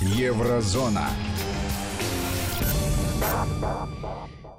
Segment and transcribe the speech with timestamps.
[0.00, 1.08] Еврозона.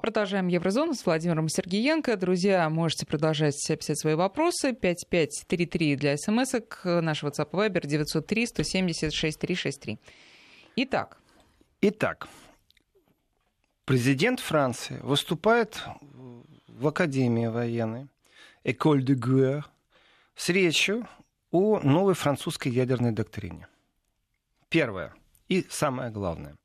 [0.02, 2.18] Продолжаем Еврозону с Владимиром Сергеенко.
[2.18, 4.74] Друзья, можете продолжать писать свои вопросы.
[4.74, 6.82] 5533 для смс-ок.
[6.84, 10.00] Наш WhatsApp Viber 903 170 6363.
[10.76, 11.18] Итак.
[11.82, 12.28] Итак,
[13.86, 15.82] президент Франции выступает
[16.68, 18.08] в Академии военной
[18.66, 19.64] École de Guerre
[20.36, 21.08] с речью
[21.52, 23.68] о новой французской ядерной доктрине.
[24.68, 25.14] Первое
[25.50, 26.56] и самое главное.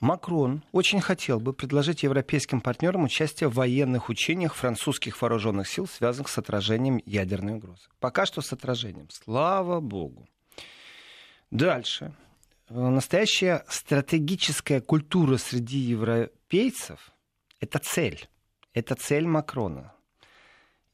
[0.00, 6.28] Макрон очень хотел бы предложить европейским партнерам участие в военных учениях французских вооруженных сил, связанных
[6.28, 7.88] с отражением ядерной угрозы.
[8.00, 9.08] Пока что с отражением.
[9.10, 10.28] Слава богу.
[11.50, 12.14] Дальше.
[12.68, 17.12] Настоящая стратегическая культура среди европейцев–
[17.60, 18.28] это цель.
[18.74, 19.92] Это цель Макрона.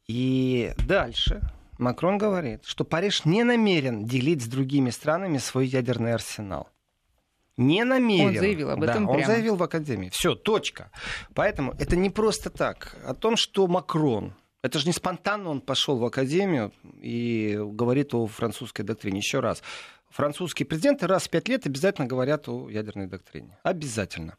[0.07, 6.69] И дальше Макрон говорит, что Париж не намерен делить с другими странами свой ядерный арсенал.
[7.57, 8.29] Не намерен.
[8.29, 9.27] Он заявил об этом да, прямо.
[9.27, 10.11] Он заявил в Академии.
[10.11, 10.91] Все, точка.
[11.35, 12.97] Поэтому это не просто так.
[13.05, 18.27] О том, что Макрон, это же не спонтанно он пошел в Академию и говорит о
[18.27, 19.19] французской доктрине.
[19.19, 19.63] Еще раз.
[20.11, 23.59] Французские президенты раз в пять лет обязательно говорят о ядерной доктрине.
[23.63, 24.37] Обязательно.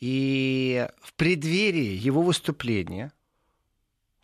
[0.00, 3.12] И в преддверии его выступления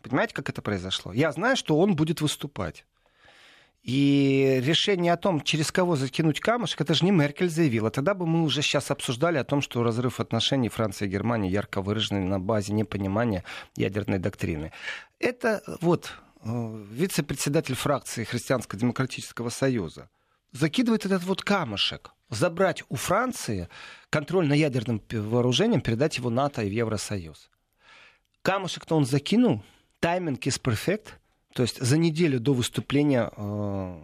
[0.09, 1.13] Понимаете, как это произошло?
[1.13, 2.85] Я знаю, что он будет выступать.
[3.81, 7.91] И решение о том, через кого закинуть камушек, это же не Меркель заявила.
[7.91, 11.81] Тогда бы мы уже сейчас обсуждали о том, что разрыв отношений Франции и Германии ярко
[11.81, 13.43] выраженный на базе непонимания
[13.75, 14.71] ядерной доктрины.
[15.19, 20.09] Это вот э, вице-председатель фракции Христианско-демократического союза
[20.51, 22.11] закидывает этот вот камушек.
[22.29, 23.69] Забрать у Франции
[24.09, 27.51] контроль над ядерным вооружением, передать его НАТО и в Евросоюз.
[28.41, 29.63] Камушек-то он закинул,
[30.05, 31.07] тайминг is perfect,
[31.55, 33.99] то есть за неделю до выступления э,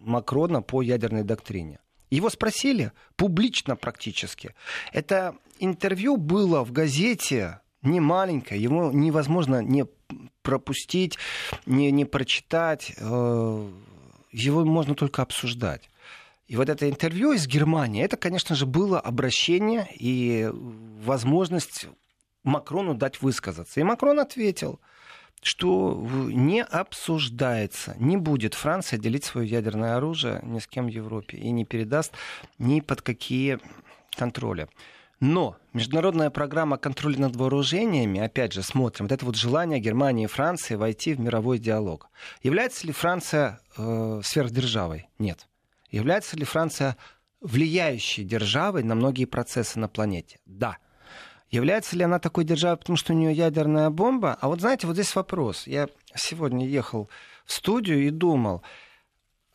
[0.00, 1.80] Макрона по ядерной доктрине.
[2.08, 4.54] Его спросили публично практически.
[4.92, 9.86] Это интервью было в газете не маленькое, его невозможно не
[10.42, 11.18] пропустить,
[11.66, 13.70] не, не прочитать, э,
[14.30, 15.90] его можно только обсуждать.
[16.46, 20.48] И вот это интервью из Германии, это, конечно же, было обращение и
[21.02, 21.88] возможность
[22.44, 23.80] Макрону дать высказаться.
[23.80, 24.78] И Макрон ответил–
[25.44, 25.94] что
[26.32, 31.50] не обсуждается, не будет Франция делить свое ядерное оружие ни с кем в Европе и
[31.50, 32.12] не передаст
[32.58, 33.58] ни под какие
[34.16, 34.68] контроли.
[35.20, 40.28] Но международная программа контроля над вооружениями, опять же, смотрим, вот это вот желание Германии и
[40.28, 42.08] Франции войти в мировой диалог.
[42.42, 45.08] Является ли Франция э, сверхдержавой?
[45.18, 45.46] Нет.
[45.90, 46.96] Является ли Франция
[47.40, 50.40] влияющей державой на многие процессы на планете?
[50.46, 50.78] Да.
[51.54, 54.36] Является ли она такой державой, потому что у нее ядерная бомба?
[54.40, 55.68] А вот знаете, вот здесь вопрос.
[55.68, 57.08] Я сегодня ехал
[57.46, 58.64] в студию и думал,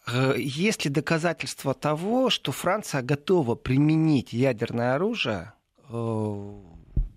[0.08, 5.52] э, есть ли доказательства того, что Франция готова применить ядерное оружие,
[5.90, 6.54] э,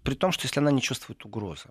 [0.02, 1.68] при том, что если она не чувствует угрозы?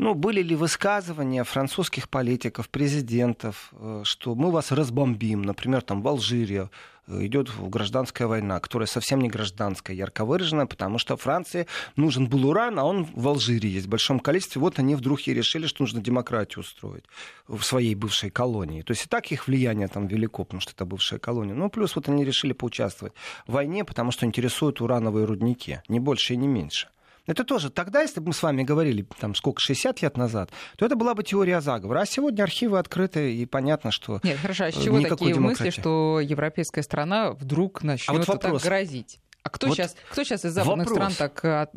[0.00, 6.06] Ну, были ли высказывания французских политиков, президентов, э, что мы вас разбомбим, например, там в
[6.06, 6.70] Алжире
[7.08, 11.66] э, идет гражданская война, которая совсем не гражданская, ярко выраженная, потому что Франции
[11.96, 14.60] нужен был уран, а он в Алжире есть в большом количестве.
[14.60, 17.04] Вот они вдруг и решили, что нужно демократию устроить
[17.48, 18.82] в своей бывшей колонии.
[18.82, 21.54] То есть и так их влияние там велико, потому что это бывшая колония.
[21.54, 23.14] Ну, плюс вот они решили поучаствовать
[23.48, 26.86] в войне, потому что интересуют урановые рудники, не больше и не меньше.
[27.28, 30.86] Это тоже тогда, если бы мы с вами говорили, там, сколько, 60 лет назад, то
[30.86, 32.00] это была бы теория заговора.
[32.00, 35.64] А сегодня архивы открыты, и понятно, что Нет, хорошо, а с чего такие демократии.
[35.64, 38.62] мысли, что европейская страна вдруг начнет а вот вопрос.
[38.62, 39.20] так грозить?
[39.42, 41.12] А кто, вот сейчас, кто сейчас из западных вопрос.
[41.12, 41.70] стран так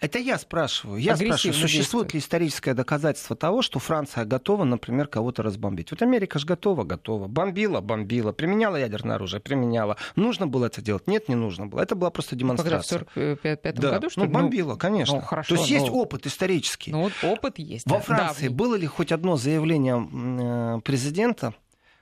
[0.00, 0.98] это я спрашиваю.
[0.98, 5.90] Я спрашиваю, существует ли историческое доказательство того, что Франция готова, например, кого-то разбомбить?
[5.90, 7.28] Вот Америка же готова, готова.
[7.28, 8.32] Бомбила, бомбила.
[8.32, 9.98] Применяла ядерное оружие, применяла.
[10.16, 11.06] Нужно было это делать?
[11.06, 11.82] Нет, не нужно было.
[11.82, 13.00] Это была просто демонстрация.
[13.00, 13.90] в 1945 да.
[13.90, 15.16] году, что Ну, бомбила, конечно.
[15.16, 15.76] Ну, хорошо, То есть но...
[15.76, 16.92] есть опыт исторический.
[16.92, 17.86] Ну, вот опыт есть.
[17.86, 18.54] Во Франции да.
[18.54, 21.54] было ли хоть одно заявление э, президента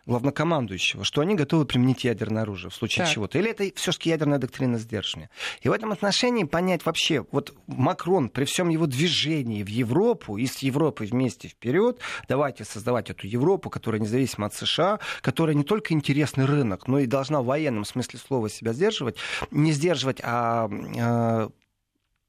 [0.09, 3.15] главнокомандующего, что они готовы применить ядерное оружие в случае так.
[3.15, 3.39] чего-то.
[3.39, 5.29] Или это все-таки ядерная доктрина сдерживания.
[5.61, 10.47] И в этом отношении понять вообще, вот Макрон при всем его движении в Европу и
[10.47, 15.93] с Европой вместе вперед, давайте создавать эту Европу, которая независима от США, которая не только
[15.93, 19.17] интересный рынок, но и должна в военном смысле слова себя сдерживать,
[19.51, 21.51] не сдерживать, а, а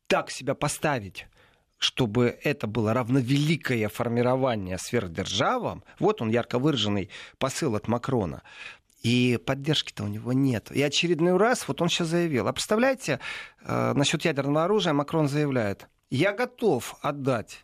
[0.08, 1.28] так себя поставить
[1.80, 7.10] чтобы это было равновеликое формирование сверхдержавам, вот он ярко выраженный
[7.40, 8.44] посыл от Макрона,
[9.02, 10.72] и поддержки-то у него нет.
[10.72, 12.48] И очередной раз, вот он сейчас заявил.
[12.48, 13.20] А представляете,
[13.62, 17.64] э, насчет ядерного оружия Макрон заявляет, я готов отдать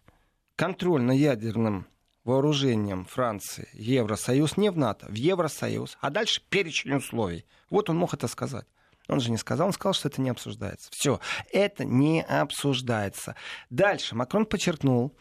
[0.56, 1.88] контроль над ядерным
[2.24, 7.46] вооружением Франции Евросоюз не в НАТО, в Евросоюз, а дальше перечень условий.
[7.70, 8.66] Вот он мог это сказать.
[9.08, 10.90] Он же не сказал, он сказал, что это не обсуждается.
[10.92, 11.20] Все,
[11.52, 13.36] это не обсуждается.
[13.70, 15.16] Дальше Макрон подчеркнул,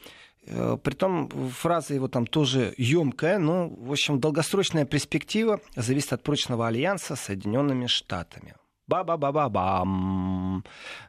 [0.46, 6.66] э, Притом фраза его там тоже емкая, но, в общем, долгосрочная перспектива зависит от прочного
[6.66, 8.54] альянса с Соединенными Штатами.
[8.86, 10.64] Ба-ба-ба-ба-бам.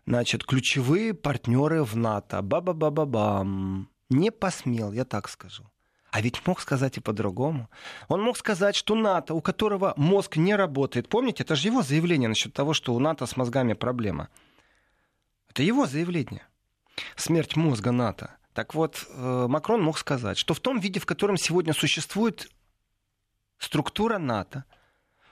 [0.06, 2.42] Значит, ключевые партнеры в НАТО.
[2.42, 3.90] Ба-ба-ба-ба-бам.
[4.10, 5.66] Не посмел, я так скажу.
[6.16, 7.70] А ведь мог сказать и по-другому.
[8.08, 12.30] Он мог сказать, что НАТО, у которого мозг не работает, помните, это же его заявление
[12.30, 14.30] насчет того, что у НАТО с мозгами проблема.
[15.50, 16.48] Это его заявление.
[17.18, 18.38] Смерть мозга НАТО.
[18.54, 22.50] Так вот, э, Макрон мог сказать, что в том виде, в котором сегодня существует
[23.58, 24.64] структура НАТО,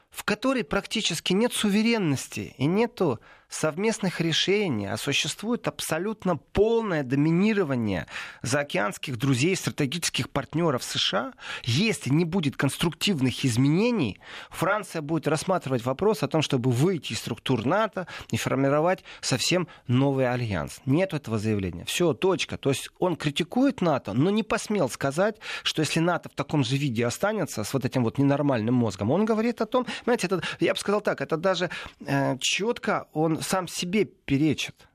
[0.09, 3.21] в которой практически нет суверенности и нету
[3.53, 8.07] совместных решений, а существует абсолютно полное доминирование
[8.41, 11.33] заокеанских друзей, стратегических партнеров США,
[11.63, 14.19] если не будет конструктивных изменений,
[14.49, 20.29] Франция будет рассматривать вопрос о том, чтобы выйти из структур НАТО и формировать совсем новый
[20.29, 20.81] альянс.
[20.85, 21.85] Нет этого заявления.
[21.85, 22.57] Все, точка.
[22.57, 26.77] То есть он критикует НАТО, но не посмел сказать, что если НАТО в таком же
[26.77, 30.73] виде останется, с вот этим вот ненормальным мозгом, он говорит о том, знаете, это, я
[30.73, 31.69] бы сказал так, это даже
[32.05, 34.87] э, четко он сам себе перечит.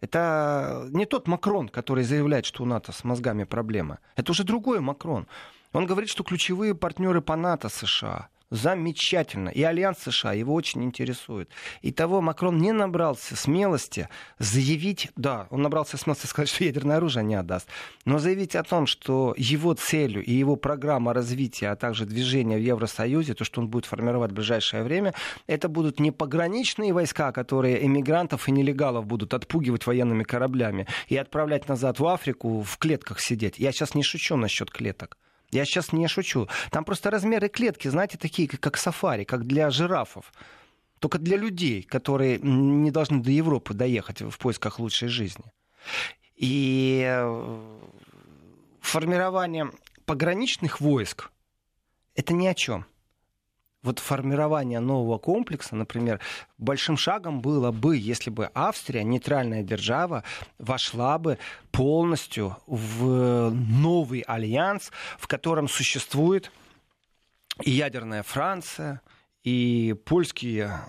[0.00, 3.98] Это не тот Макрон, который заявляет, что у НАТО с мозгами проблема.
[4.14, 5.26] Это уже другой Макрон.
[5.72, 9.48] Он говорит, что ключевые партнеры по НАТО США замечательно.
[9.48, 11.50] И Альянс США его очень интересует.
[11.82, 14.08] И того Макрон не набрался смелости
[14.38, 17.68] заявить, да, он набрался смелости сказать, что ядерное оружие не отдаст,
[18.04, 22.62] но заявить о том, что его целью и его программа развития, а также движения в
[22.62, 25.14] Евросоюзе, то, что он будет формировать в ближайшее время,
[25.46, 31.68] это будут не пограничные войска, которые эмигрантов и нелегалов будут отпугивать военными кораблями и отправлять
[31.68, 33.58] назад в Африку в клетках сидеть.
[33.58, 35.16] Я сейчас не шучу насчет клеток.
[35.56, 36.48] Я сейчас не шучу.
[36.70, 40.32] Там просто размеры клетки, знаете, такие, как сафари, как для жирафов.
[41.00, 45.44] Только для людей, которые не должны до Европы доехать в поисках лучшей жизни.
[46.36, 47.78] И э,
[48.80, 49.70] формирование
[50.04, 51.30] пограничных войск
[52.14, 52.86] это ни о чем
[53.86, 56.20] вот формирование нового комплекса, например,
[56.58, 60.24] большим шагом было бы, если бы Австрия, нейтральная держава,
[60.58, 61.38] вошла бы
[61.70, 66.50] полностью в новый альянс, в котором существует
[67.62, 69.00] и ядерная Франция,
[69.44, 70.80] и польские,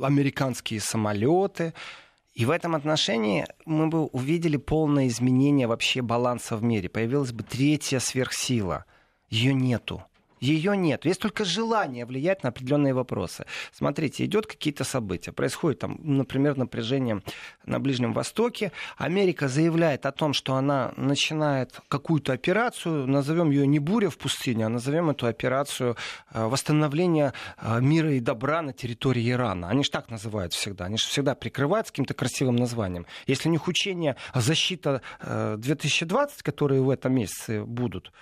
[0.00, 1.74] американские самолеты.
[2.34, 6.88] И в этом отношении мы бы увидели полное изменение вообще баланса в мире.
[6.88, 8.84] Появилась бы третья сверхсила.
[9.28, 10.04] Ее нету.
[10.44, 11.06] Ее нет.
[11.06, 13.46] Есть только желание влиять на определенные вопросы.
[13.72, 15.32] Смотрите, идет какие-то события.
[15.32, 17.22] Происходит там, например, напряжение
[17.64, 18.70] на Ближнем Востоке.
[18.98, 24.66] Америка заявляет о том, что она начинает какую-то операцию, назовем ее не буря в пустыне,
[24.66, 25.96] а назовем эту операцию
[26.30, 29.70] э, восстановления э, мира и добра на территории Ирана.
[29.70, 30.84] Они же так называют всегда.
[30.84, 33.06] Они же всегда прикрывают каким-то красивым названием.
[33.26, 38.12] Если у них учения защита 2020, э, которые в этом месяце будут,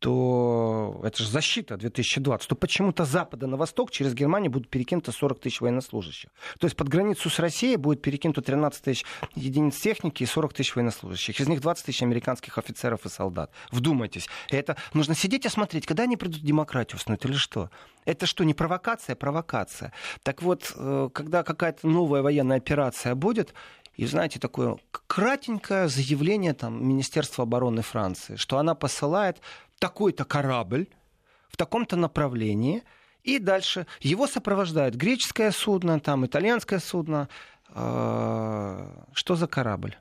[0.00, 5.38] то это же защита 2020, то почему-то запада на восток через Германию будут перекинуты 40
[5.38, 6.30] тысяч военнослужащих.
[6.58, 9.04] То есть под границу с Россией будет перекинуто 13 тысяч
[9.34, 11.38] единиц техники и 40 тысяч военнослужащих.
[11.38, 13.52] Из них 20 тысяч американских офицеров и солдат.
[13.70, 14.26] Вдумайтесь.
[14.48, 17.70] Это нужно сидеть и смотреть, когда они придут демократию установить или что.
[18.06, 19.14] Это что, не провокация?
[19.16, 19.92] Провокация.
[20.22, 23.52] Так вот, э, когда какая-то новая военная операция будет,
[23.96, 29.42] и знаете, такое кратенькое заявление там, Министерства обороны Франции, что она посылает
[29.80, 30.86] такой-то корабль
[31.48, 32.84] в таком-то направлении,
[33.24, 37.28] и дальше его сопровождает греческое судно, там итальянское судно.
[37.68, 39.96] А, что за корабль?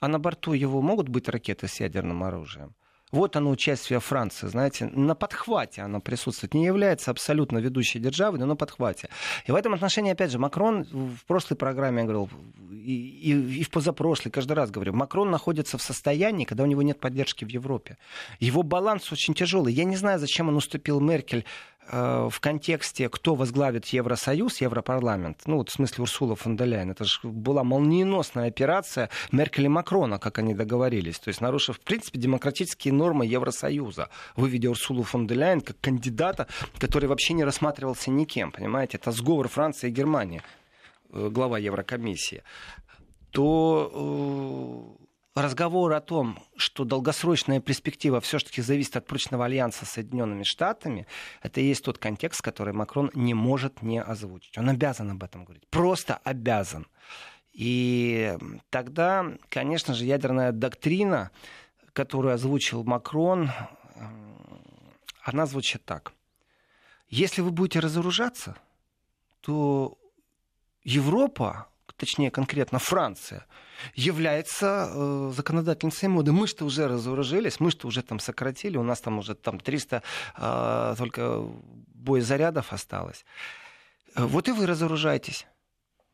[0.00, 2.74] А на борту его могут быть ракеты с ядерным оружием?
[3.12, 6.54] Вот оно участие Франции, знаете, на подхвате оно присутствует.
[6.54, 9.08] Не является абсолютно ведущей державой, но на подхвате.
[9.46, 12.28] И в этом отношении, опять же, Макрон в прошлой программе говорил,
[12.72, 16.82] и, и, и в позапрошлой, каждый раз говорю, Макрон находится в состоянии, когда у него
[16.82, 17.96] нет поддержки в Европе.
[18.40, 19.72] Его баланс очень тяжелый.
[19.72, 21.44] Я не знаю, зачем он уступил Меркель
[21.90, 27.04] в контексте, кто возглавит Евросоюз, Европарламент, ну вот в смысле Урсула фон де Ляйен, это
[27.04, 32.18] же была молниеносная операция Меркель и Макрона, как они договорились, то есть нарушив, в принципе,
[32.18, 38.52] демократические нормы Евросоюза, выведя Урсулу фон де Ляйен как кандидата, который вообще не рассматривался никем,
[38.52, 40.42] понимаете, это сговор Франции и Германии,
[41.10, 42.42] э, глава Еврокомиссии,
[43.30, 45.05] то э,
[45.42, 51.06] разговор о том, что долгосрочная перспектива все-таки зависит от прочного альянса с Соединенными Штатами,
[51.42, 54.56] это и есть тот контекст, который Макрон не может не озвучить.
[54.56, 55.66] Он обязан об этом говорить.
[55.68, 56.86] Просто обязан.
[57.52, 58.36] И
[58.70, 61.30] тогда, конечно же, ядерная доктрина,
[61.92, 63.50] которую озвучил Макрон,
[65.22, 66.12] она звучит так.
[67.08, 68.56] Если вы будете разоружаться,
[69.40, 69.98] то
[70.82, 73.46] Европа, точнее конкретно Франция,
[73.94, 76.32] является э, законодательницей моды.
[76.32, 80.02] Мы что уже разоружились, мы что уже там сократили, у нас там уже там 300
[80.36, 81.42] э, только
[81.94, 83.24] боезарядов осталось.
[84.14, 85.46] Вот и вы разоружаетесь.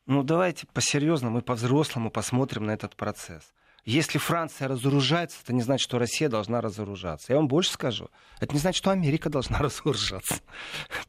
[0.07, 3.53] Ну давайте по-серьезному и по-взрослому посмотрим на этот процесс.
[3.85, 7.33] Если Франция разоружается, это не значит, что Россия должна разоружаться.
[7.33, 8.11] Я вам больше скажу.
[8.39, 10.41] Это не значит, что Америка должна разоружаться.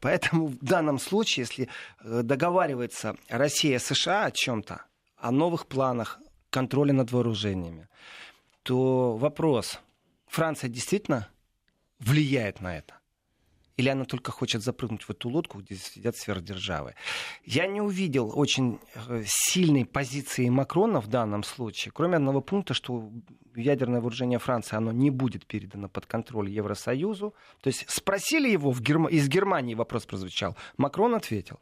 [0.00, 1.68] Поэтому в данном случае, если
[2.00, 4.84] э, договаривается Россия и США о чем-то,
[5.16, 6.18] о новых планах
[6.50, 7.88] контроля над вооружениями,
[8.64, 9.80] то вопрос,
[10.26, 11.28] Франция действительно
[12.00, 12.94] влияет на это?
[13.76, 16.94] Или она только хочет запрыгнуть в эту лодку, где сидят сверхдержавы.
[17.44, 23.10] Я не увидел очень э, сильной позиции Макрона в данном случае, кроме одного пункта, что
[23.56, 27.34] ядерное вооружение Франции оно не будет передано под контроль Евросоюзу.
[27.60, 29.08] То есть спросили его в Герм...
[29.08, 30.56] из Германии, вопрос прозвучал.
[30.76, 31.58] Макрон ответил.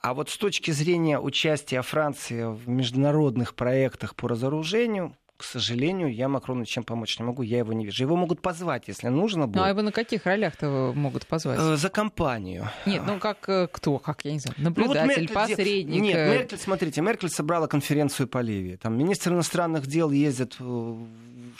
[0.00, 6.28] А вот с точки зрения участия Франции в международных проектах по разоружению, к сожалению, я
[6.28, 8.02] Макрону чем помочь не могу, я его не вижу.
[8.02, 9.56] Его могут позвать, если нужно будет.
[9.56, 11.58] Ну, а его на каких ролях-то могут позвать?
[11.58, 12.68] Э, за компанию.
[12.84, 16.02] Нет, ну как э, кто, как, я не знаю, наблюдатель, ну, вот посредник?
[16.02, 16.30] Нет, э.
[16.30, 18.76] Меркель, смотрите, Меркель собрала конференцию по Ливии.
[18.76, 20.56] Там министр иностранных дел ездит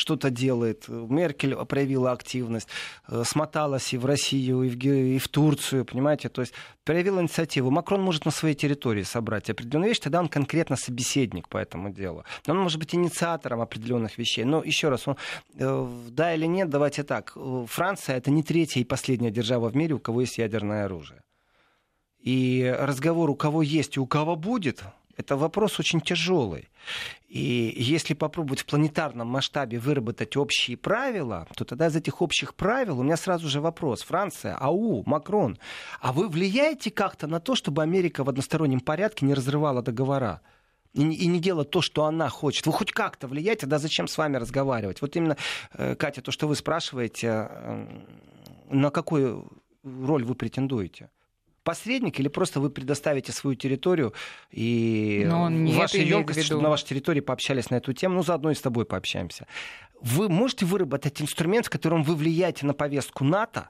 [0.00, 0.88] что-то делает.
[0.88, 2.68] Меркель проявила активность,
[3.08, 6.28] э, смоталась и в Россию, и в, и в Турцию, понимаете?
[6.28, 6.54] То есть
[6.84, 7.70] проявила инициативу.
[7.70, 12.24] Макрон может на своей территории собрать определенные вещи, тогда он конкретно собеседник по этому делу.
[12.48, 14.44] Он может быть инициатором определенных вещей.
[14.44, 15.16] Но еще раз, он,
[15.54, 17.36] э, да или нет, давайте так.
[17.66, 21.20] Франция это не третья и последняя держава в мире, у кого есть ядерное оружие.
[22.20, 24.82] И разговор, у кого есть и у кого будет,
[25.20, 26.68] это вопрос очень тяжелый.
[27.28, 32.98] И если попробовать в планетарном масштабе выработать общие правила, то тогда из этих общих правил
[32.98, 34.02] у меня сразу же вопрос.
[34.02, 35.58] Франция, АУ, Макрон,
[36.00, 40.40] а вы влияете как-то на то, чтобы Америка в одностороннем порядке не разрывала договора?
[40.92, 42.66] и, не делать то, что она хочет.
[42.66, 45.00] Вы хоть как-то влияете, да зачем с вами разговаривать?
[45.00, 45.36] Вот именно,
[45.74, 47.86] э, Катя, то, что вы спрашиваете, э,
[48.70, 49.46] на какую
[49.84, 51.08] роль вы претендуете?
[51.62, 54.14] Посредник или просто вы предоставите свою территорию
[54.50, 58.60] и ваши емкости, чтобы на вашей территории пообщались на эту тему, ну заодно и с
[58.60, 59.46] тобой пообщаемся.
[60.00, 63.68] Вы можете выработать инструмент, в котором вы влияете на повестку НАТО,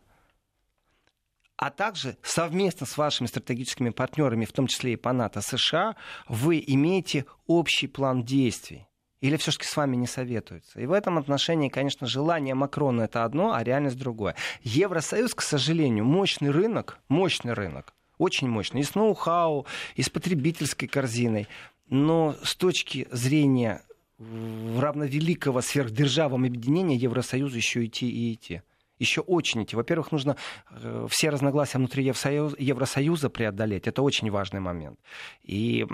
[1.57, 6.63] а также совместно с вашими стратегическими партнерами, в том числе и по НАТО, США, вы
[6.67, 8.90] имеете общий план действий.
[9.21, 10.81] Или все-таки с вами не советуются?
[10.81, 14.35] И в этом отношении, конечно, желание Макрона это одно, а реальность другое.
[14.63, 20.89] Евросоюз, к сожалению, мощный рынок, мощный рынок, очень мощный, и с ноу-хау, и с потребительской
[20.89, 21.49] корзиной.
[21.89, 23.83] Но с точки зрения
[24.19, 28.63] равновеликого сверхдержавного объединения Евросоюзу еще идти и идти
[29.01, 29.75] еще очень идти.
[29.75, 30.37] Во-первых, нужно
[30.71, 33.89] э, все разногласия внутри Евросоюза преодолеть.
[33.89, 35.01] Это очень важный момент.
[35.43, 35.87] И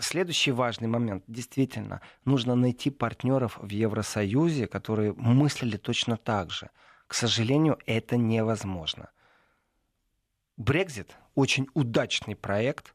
[0.00, 1.22] следующий важный момент.
[1.28, 6.70] Действительно, нужно найти партнеров в Евросоюзе, которые мыслили точно так же.
[7.06, 9.10] К сожалению, это невозможно.
[10.56, 12.94] Брекзит очень удачный проект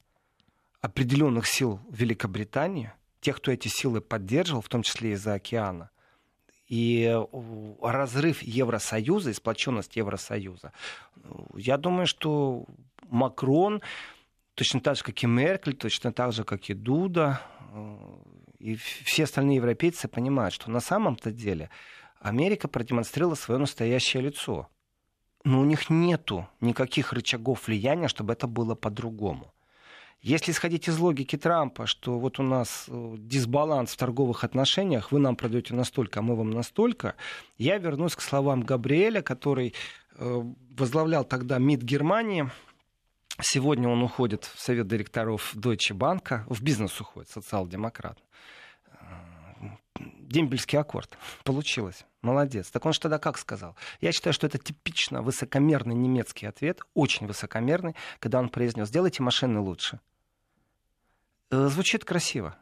[0.81, 5.91] определенных сил Великобритании, тех, кто эти силы поддерживал, в том числе из-за океана–
[6.69, 7.19] и
[7.81, 10.71] разрыв Евросоюза, сплоченность Евросоюза.
[11.55, 12.65] Я думаю, что
[13.09, 13.81] Макрон,
[14.53, 17.41] точно так же, как и Меркель, точно так же, как и Дуда,
[18.59, 21.69] и все остальные европейцы понимают, что на самом-то деле
[22.19, 24.67] Америка продемонстрировала свое настоящее лицо.
[25.45, 29.53] Но у них нету никаких рычагов влияния, чтобы это было по-другому.
[30.21, 35.19] Если исходить из логики Трампа, что вот у нас э, дисбаланс в торговых отношениях, вы
[35.19, 37.15] нам продаете настолько, а мы вам настолько,
[37.57, 39.73] я вернусь к словам Габриэля, который
[40.15, 40.41] э,
[40.77, 42.49] возглавлял тогда МИД Германии.
[43.41, 48.19] Сегодня он уходит в совет директоров Deutsche Bank, в бизнес уходит, социал-демократ.
[49.97, 51.17] Дембельский аккорд.
[51.45, 52.05] Получилось.
[52.21, 52.69] Молодец.
[52.69, 53.75] Так он же тогда как сказал?
[54.01, 59.59] Я считаю, что это типично высокомерный немецкий ответ, очень высокомерный, когда он произнес, сделайте машины
[59.59, 60.01] лучше.
[61.49, 62.57] Э, звучит красиво.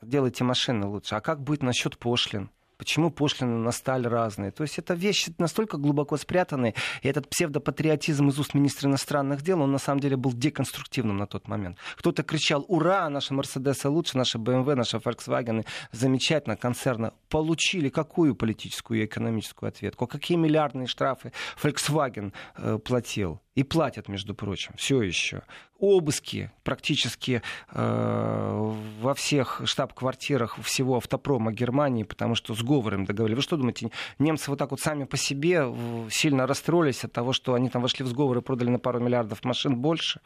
[0.00, 1.14] Делайте машины лучше.
[1.14, 2.50] А как быть насчет пошлин?
[2.82, 4.50] Почему пошлины на сталь разные?
[4.50, 9.60] То есть это вещи настолько глубоко спрятаны, и этот псевдопатриотизм из уст министра иностранных дел,
[9.60, 11.78] он на самом деле был деконструктивным на тот момент.
[11.94, 17.12] Кто-то кричал, ура, наши Мерседесы лучше, наши BMW, наши Volkswagen, замечательно, концерны.
[17.28, 20.08] Получили какую политическую и экономическую ответку?
[20.08, 23.40] Какие миллиардные штрафы Volkswagen э, платил?
[23.54, 25.42] И платят, между прочим, все еще.
[25.78, 33.36] Обыски практически э, во всех штаб-квартирах всего автопрома Германии, потому что сговором договорились.
[33.36, 35.66] Вы что думаете, немцы вот так вот сами по себе
[36.10, 39.44] сильно расстроились от того, что они там вошли в сговор и продали на пару миллиардов
[39.44, 40.20] машин больше?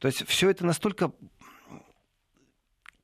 [0.00, 1.10] То есть все это настолько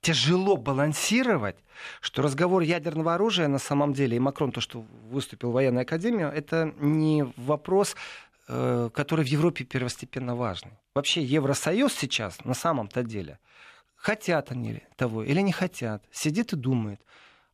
[0.02, 1.56] тяжело балансировать,
[2.00, 6.32] что разговор ядерного оружия на самом деле, и Макрон, то, что выступил в военной академии,
[6.32, 8.29] это не вопрос Э,
[8.92, 10.72] который в Европе первостепенно важный.
[10.94, 13.38] Вообще Евросоюз сейчас на самом-то деле,
[13.96, 17.00] хотят они того или не хотят, сидит и думает.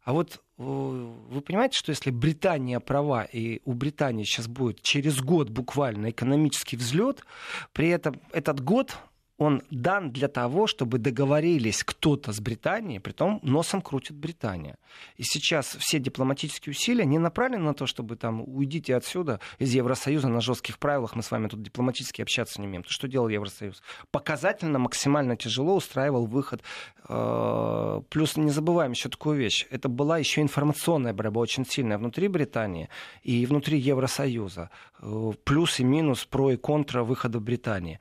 [0.05, 5.21] А вот э, вы понимаете, что если Британия права, и у Британии сейчас будет через
[5.21, 7.25] год буквально экономический взлет,
[7.73, 8.97] при этом этот год
[9.38, 14.78] он дан для того, чтобы договорились кто-то с Британией, при том носом крутит Британия.
[15.16, 20.28] И сейчас все дипломатические усилия не направлены на то, чтобы там уйдите отсюда из Евросоюза
[20.28, 22.83] на жестких правилах, мы с вами тут дипломатически общаться не умеем.
[22.83, 23.83] То, что делал Евросоюз?
[24.11, 26.62] Показательно, максимально тяжело устраивал выход.
[27.09, 29.66] Э, плюс не забываем еще такую вещь.
[29.71, 32.88] Это была еще информационная борьба очень сильная внутри Британии
[33.23, 34.71] и внутри Евросоюза.
[35.00, 38.00] Э, плюс и минус, про и контра выхода Британии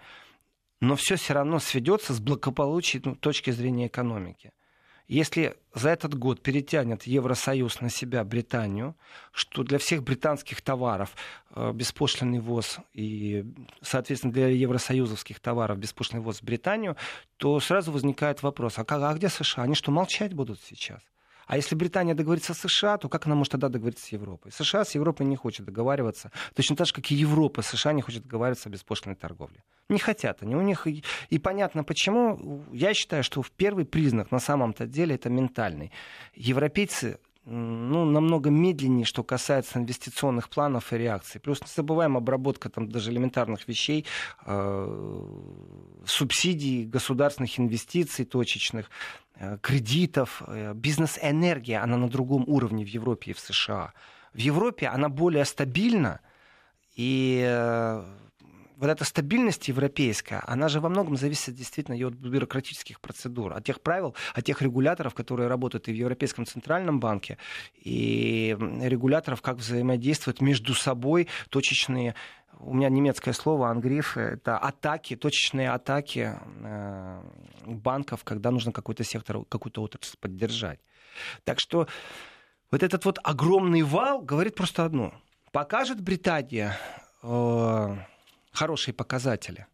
[0.82, 4.52] но все все равно сведется с благополучием ну, точки зрения экономики.
[5.08, 8.96] Если за этот год перетянет Евросоюз на себя Британию,
[9.32, 11.16] что для всех британских товаров
[11.52, 13.46] э, беспошлиный ввоз и,
[13.84, 16.98] соответственно, для евросоюзовских товаров беспошлиный ввоз в Британию,
[17.38, 19.64] то сразу возникает вопрос, а, как, а где США?
[19.64, 21.02] Они что, молчать будут сейчас?
[21.48, 24.52] А если Британия договорится с США, то как она может тогда договориться с Европой?
[24.52, 26.32] США с Европой не хочет договариваться.
[26.56, 29.64] Точно так же, как и Европа с США не хочет договариваться о беспошлиной торговле.
[29.90, 30.56] Не хотят они.
[30.56, 32.64] У них и, и понятно почему.
[32.72, 35.92] Я считаю, что в первый признак на самом-то деле это ментальный.
[36.34, 41.40] Европейцы ну, намного медленнее, что касается инвестиционных планов и реакций.
[41.40, 44.06] Плюс не забываем обработка там, даже элементарных вещей,
[44.46, 45.22] э,
[46.06, 48.90] субсидий, государственных инвестиций точечных,
[49.36, 53.94] э, кредитов, э, бизнес-энергия, она на другом уровне в Европе и в США.
[54.34, 56.22] В Европе она более стабильна,
[56.96, 58.04] и э,
[58.78, 63.64] вот эта стабильность европейская, она же во многом зависит действительно и от бюрократических процедур, от
[63.64, 67.38] тех правил, от тех регуляторов, которые работают и в Европейском центральном банке,
[67.76, 72.16] и регуляторов, как взаимодействуют между собой точечные
[72.60, 77.22] у меня немецкое слово ангриф это атаки, точечные атаки э,
[77.66, 80.80] банков, когда нужно какой-то сектор, какую-то отрасль поддержать.
[81.44, 81.88] Так что
[82.72, 85.14] вот этот вот огромный вал говорит просто одно.
[85.52, 86.78] Покажет Британия
[87.24, 87.96] э,
[88.56, 89.68] хорошие показатели.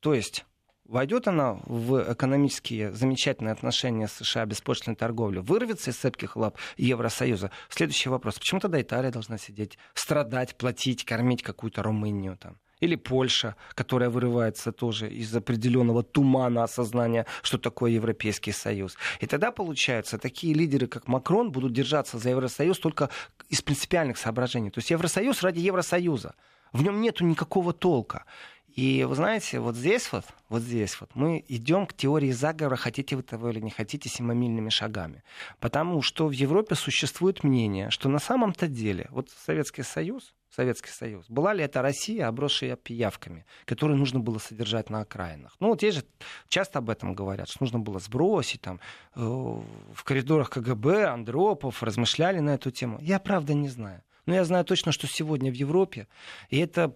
[0.00, 0.44] То есть
[0.86, 7.50] Войдет она в экономические замечательные отношения с США, беспошлиной торговли, вырвется из цепких лап Евросоюза.
[7.70, 8.38] Следующий вопрос.
[8.38, 12.58] Почему тогда Италия должна сидеть, страдать, платить, кормить какую-то Румынию там?
[12.80, 18.98] Или Польша, которая вырывается тоже из определенного тумана осознания, что такое Европейский Союз.
[19.20, 23.08] И тогда, получается, такие лидеры, как Макрон, будут держаться за Евросоюз только
[23.48, 24.70] из принципиальных соображений.
[24.70, 26.34] То есть Евросоюз ради Евросоюза
[26.74, 28.24] в нем нету никакого толка.
[28.68, 33.14] И вы знаете, вот здесь вот, вот здесь вот мы идем к теории заговора, хотите
[33.14, 35.22] вы того или не хотите, семимильными шагами.
[35.60, 41.24] Потому что в Европе существует мнение, что на самом-то деле, вот Советский Союз, Советский Союз.
[41.28, 45.54] Была ли это Россия, обросшая пиявками, которые нужно было содержать на окраинах?
[45.60, 46.04] Ну, вот здесь же
[46.48, 48.80] часто об этом говорят, что нужно было сбросить там
[49.14, 52.98] э, в коридорах КГБ, Андропов, размышляли на эту тему.
[53.00, 54.02] Я, правда, не знаю.
[54.26, 56.06] Но я знаю точно, что сегодня в Европе,
[56.48, 56.94] и это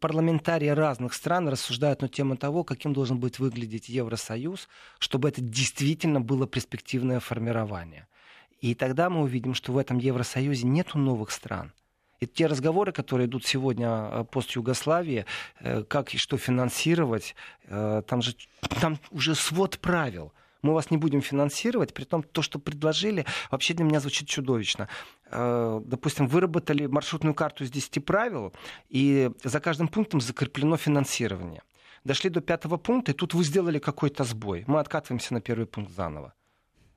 [0.00, 6.20] парламентарии разных стран рассуждают на тему того, каким должен быть выглядеть Евросоюз, чтобы это действительно
[6.20, 8.06] было перспективное формирование.
[8.60, 11.72] И тогда мы увидим, что в этом Евросоюзе нет новых стран.
[12.20, 15.26] И те разговоры, которые идут сегодня о пост-Югославии,
[15.58, 18.36] э, как и что финансировать, э, там же
[18.80, 23.74] там уже свод правил мы вас не будем финансировать, при том, то, что предложили, вообще
[23.74, 24.88] для меня звучит чудовищно.
[25.30, 28.52] Э, допустим, выработали маршрутную карту из 10 правил,
[28.88, 31.62] и за каждым пунктом закреплено финансирование.
[32.04, 34.64] Дошли до пятого пункта, и тут вы сделали какой-то сбой.
[34.66, 36.34] Мы откатываемся на первый пункт заново.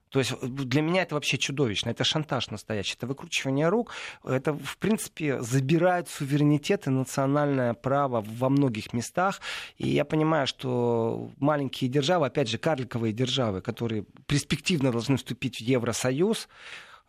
[0.10, 1.90] То есть э, для меня это вообще чудовищно.
[1.90, 2.96] Это шантаж настоящий.
[2.96, 3.92] Это выкручивание рук.
[4.24, 9.42] Это, в принципе, забирает суверенитет и национальное право во многих местах.
[9.78, 15.62] И я понимаю, что маленькие державы, опять же, карликовые державы, которые перспективно должны вступить в
[15.62, 16.48] Евросоюз,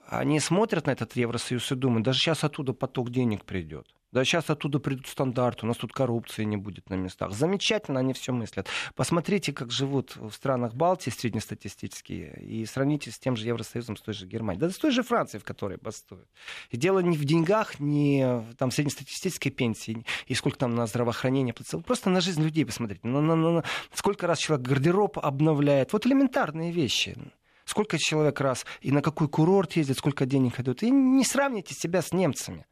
[0.09, 3.87] они смотрят на этот Евросоюз и думают, даже сейчас оттуда поток денег придет.
[4.17, 7.33] Да, сейчас оттуда придут стандарты, у нас тут коррупции не будет на местах.
[7.33, 8.67] Замечательно они все мыслят.
[8.95, 14.15] Посмотрите, как живут в странах Балтии среднестатистические, и сравните с тем же Евросоюзом, с той
[14.15, 14.59] же Германией.
[14.59, 16.27] Да с той же Францией, в которой бастуют.
[16.71, 21.79] И дело не в деньгах, не там, среднестатистической пенсии, и сколько там на здравоохранение платится.
[21.81, 23.07] Просто на жизнь людей посмотрите.
[23.07, 25.93] На, на, на, сколько раз человек гардероб обновляет.
[25.93, 27.19] Вот элементарные вещи
[27.67, 30.83] сколько человек раз и на какой курорт ездит, сколько денег идут.
[30.83, 32.65] И не сравните себя с немцами.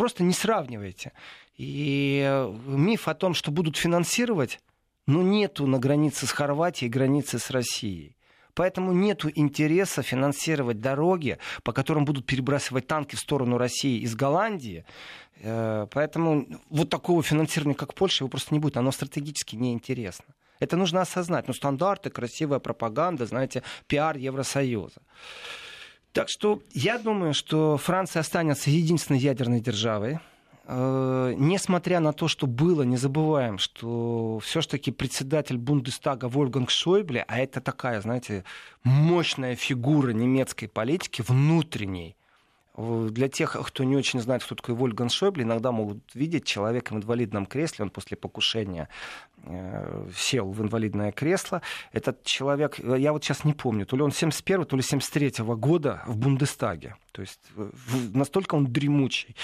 [0.00, 1.12] Просто не сравнивайте.
[1.58, 4.58] И э, миф о том, что будут финансировать,
[5.06, 8.16] ну, нету на границе с Хорватией границы с Россией.
[8.54, 14.86] Поэтому нет интереса финансировать дороги, по которым будут перебрасывать танки в сторону России из Голландии.
[15.42, 18.78] Э, поэтому вот такого финансирования, как Польша, его просто не будет.
[18.78, 20.34] Оно стратегически неинтересно.
[20.60, 21.46] Это нужно осознать.
[21.46, 25.02] Ну, стандарты, красивая пропаганда, знаете, пиар Евросоюза.
[26.12, 30.18] Так что я думаю, что Франция останется единственной ядерной державой.
[30.66, 37.38] Э, несмотря на то, что было, не забываем, что все-таки председатель Бундестага Вольганг Шойбле, а
[37.38, 38.44] это такая, знаете,
[38.82, 42.16] мощная фигура немецкой политики, внутренней,
[42.76, 46.96] для тех, кто не очень знает, кто такой Вольган Шойбле, иногда могут видеть человека в
[46.96, 47.84] инвалидном кресле.
[47.84, 48.88] Он после покушения
[49.29, 49.29] э,
[50.14, 51.62] сел в инвалидное кресло.
[51.92, 55.42] Этот человек, э, я вот сейчас не помню, то ли он 71 то ли 73
[55.42, 56.96] -го года в Бундестаге.
[57.12, 57.70] То есть э,
[58.14, 59.34] настолько он дремучий.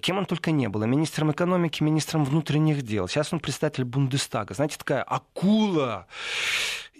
[0.00, 0.86] Кем он только не был.
[0.86, 3.08] Министром экономики, министром внутренних дел.
[3.08, 4.54] Сейчас он председатель Бундестага.
[4.54, 6.06] Знаете, такая акула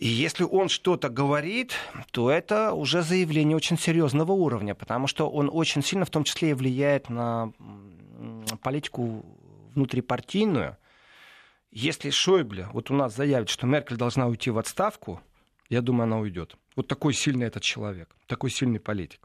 [0.00, 1.74] и если он что-то говорит,
[2.10, 6.50] то это уже заявление очень серьезного уровня, потому что он очень сильно в том числе
[6.50, 7.52] и влияет на
[8.62, 9.22] политику
[9.74, 10.78] внутрипартийную.
[11.70, 15.20] Если Шойбле вот у нас заявит, что Меркель должна уйти в отставку,
[15.68, 16.56] я думаю, она уйдет.
[16.74, 19.20] Вот такой сильный этот человек, такой сильный политик.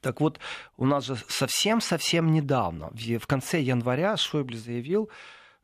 [0.00, 0.38] Так вот,
[0.76, 5.10] у нас же совсем-совсем недавно, в конце января Шойбле заявил,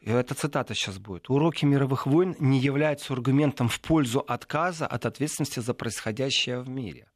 [0.00, 5.60] это цитата сейчас будет, уроки мировых войн не являются аргументом в пользу отказа от ответственности
[5.60, 7.06] за происходящее в мире.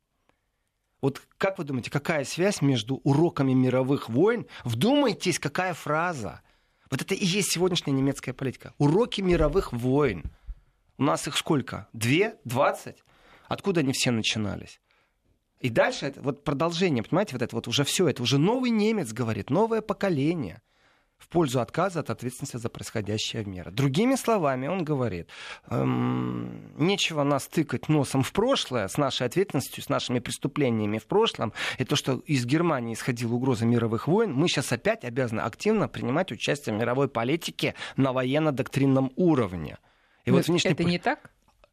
[1.00, 4.46] Вот как вы думаете, какая связь между уроками мировых войн?
[4.64, 6.42] Вдумайтесь, какая фраза.
[6.90, 8.74] Вот это и есть сегодняшняя немецкая политика.
[8.78, 10.24] Уроки мировых войн.
[10.96, 11.88] У нас их сколько?
[11.92, 12.36] Две?
[12.44, 13.04] Двадцать?
[13.46, 14.80] Откуда они все начинались?
[15.60, 19.12] И дальше это вот продолжение, понимаете, вот это вот уже все, это уже новый немец
[19.12, 20.62] говорит, новое поколение
[21.18, 23.70] в пользу отказа от ответственности за происходящее в мире.
[23.70, 25.28] Другими словами, он говорит,
[25.68, 31.52] эм, нечего нас тыкать носом в прошлое с нашей ответственностью, с нашими преступлениями в прошлом.
[31.78, 36.32] И то, что из Германии исходила угроза мировых войн, мы сейчас опять обязаны активно принимать
[36.32, 39.78] участие в мировой политике на военно-доктринном уровне.
[40.24, 40.70] И вот внешне...
[40.70, 41.30] Это не так?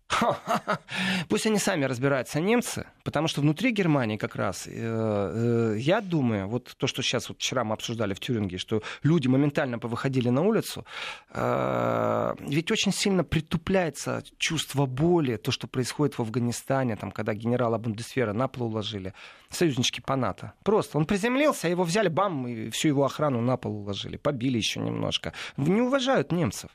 [1.29, 6.47] Пусть они сами разбираются, немцы, потому что внутри Германии как раз, э, э, я думаю,
[6.47, 10.41] вот то, что сейчас вот вчера мы обсуждали в Тюринге, что люди моментально повыходили на
[10.41, 10.85] улицу,
[11.31, 17.77] э, ведь очень сильно притупляется чувство боли, то, что происходит в Афганистане, там, когда генерала
[17.77, 19.13] Бундесвера на пол уложили,
[19.49, 20.53] союзнички по НАТО.
[20.63, 24.79] Просто он приземлился, его взяли, бам, и всю его охрану на пол уложили, побили еще
[24.79, 25.33] немножко.
[25.57, 26.69] Не уважают немцев.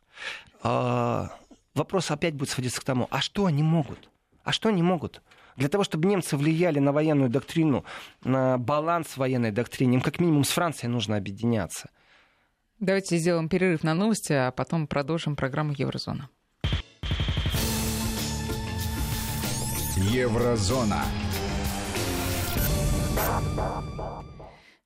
[1.75, 4.11] Вопрос опять будет сводиться к тому, а что они могут?
[4.43, 5.23] А что они могут?
[5.57, 7.85] Для того, чтобы немцы влияли на военную доктрину,
[8.25, 11.91] на баланс военной доктрины, им как минимум с Францией нужно объединяться.
[12.79, 16.31] Давайте сделаем перерыв на новости, а потом продолжим программу Еврозона.
[19.97, 21.05] Еврозона.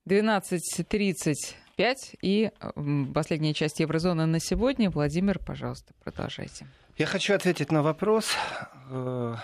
[0.06, 2.16] 12.30 5.
[2.22, 2.50] И
[3.14, 4.90] последняя часть Еврозоны на сегодня.
[4.90, 6.66] Владимир, пожалуйста, продолжайте.
[6.96, 8.32] Я хочу ответить на вопрос.
[8.90, 9.36] Э,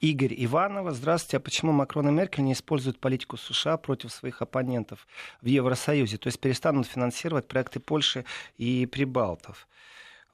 [0.00, 0.92] Игорь Иванова.
[0.92, 1.36] Здравствуйте.
[1.38, 5.06] А почему Макрон и Меркель не используют политику США против своих оппонентов
[5.42, 6.18] в Евросоюзе?
[6.18, 8.24] То есть перестанут финансировать проекты Польши
[8.56, 9.68] и Прибалтов?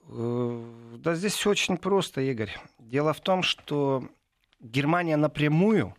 [0.09, 0.65] Э,
[0.99, 2.55] да здесь все очень просто, Игорь.
[2.79, 4.09] Дело в том, что
[4.61, 5.95] Германия напрямую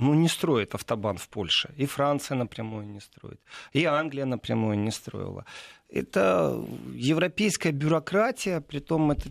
[0.00, 1.74] ну, не строит автобан в Польше.
[1.76, 3.40] И Франция напрямую не строит.
[3.72, 5.44] И Англия напрямую не строила.
[5.88, 9.30] Это европейская бюрократия, при том это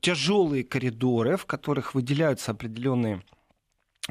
[0.00, 3.22] тяжелые коридоры, в которых выделяются определенные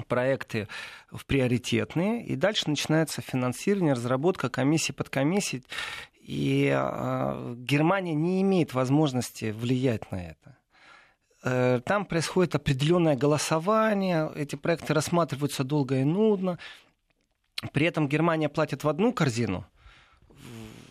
[0.08, 0.67] проекты
[1.12, 5.63] в приоритетные, и дальше начинается финансирование, разработка комиссии под комиссией,
[6.21, 10.59] и э, Германия не имеет возможности влиять на это.
[11.43, 16.60] Э, там происходит определенное голосование, эти проекты рассматриваются долго и нудно.
[17.73, 19.65] При этом Германия платит в одну корзину,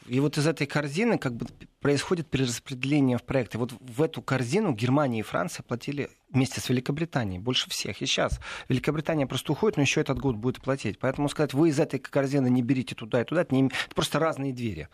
[0.09, 1.47] и вот из этой корзины как бы
[1.81, 3.59] происходит перераспределение в проекты.
[3.59, 8.01] Вот в эту корзину Германия и Франция платили вместе с Великобританией больше всех.
[8.01, 10.99] И сейчас Великобритания просто уходит, но еще этот год будет платить.
[10.99, 13.67] Поэтому сказать, вы из этой корзины не берите туда и туда, это, не...
[13.67, 14.89] это просто разные двери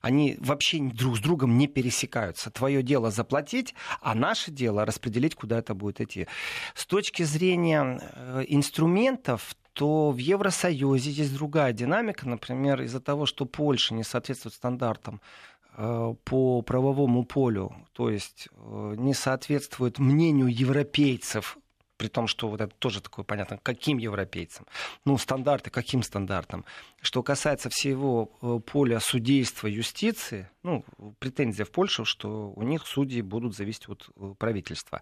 [0.00, 2.50] они вообще друг с другом не пересекаются.
[2.50, 6.26] Твое дело заплатить, а наше дело распределить, куда это будет идти.
[6.74, 12.28] С точки зрения э, инструментов, то в Евросоюзе есть другая динамика.
[12.28, 15.20] Например, из-за того, что Польша не соответствует стандартам
[15.76, 21.58] э, по правовому полю, то есть э, не соответствует мнению европейцев
[21.98, 24.66] при том, что вот это тоже такое понятно, каким европейцам,
[25.04, 26.64] ну, стандарты, каким стандартам.
[27.00, 30.84] Что касается всего э, поля судейства юстиции, ну,
[31.20, 35.00] претензия в Польшу, что у них судьи будут зависеть от э, правительства.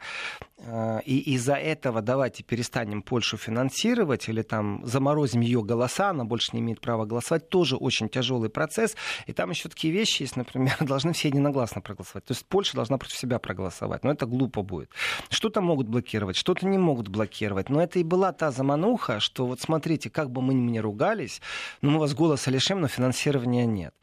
[0.59, 6.50] Э, и из-за этого давайте перестанем Польшу финансировать или там заморозим ее голоса, она больше
[6.52, 8.94] не имеет права голосовать, тоже очень тяжелый процесс.
[9.26, 12.26] И там еще такие вещи есть, например, должны все единогласно проголосовать.
[12.26, 14.04] То есть Польша должна против себя проголосовать.
[14.04, 14.90] Но это глупо будет.
[15.30, 17.70] Что-то могут блокировать, что-то не могут блокировать.
[17.70, 21.40] Но это и была та замануха, что вот смотрите, как бы мы ни ругались,
[21.87, 23.94] но мы вас голоса лишим, но финансирования нет.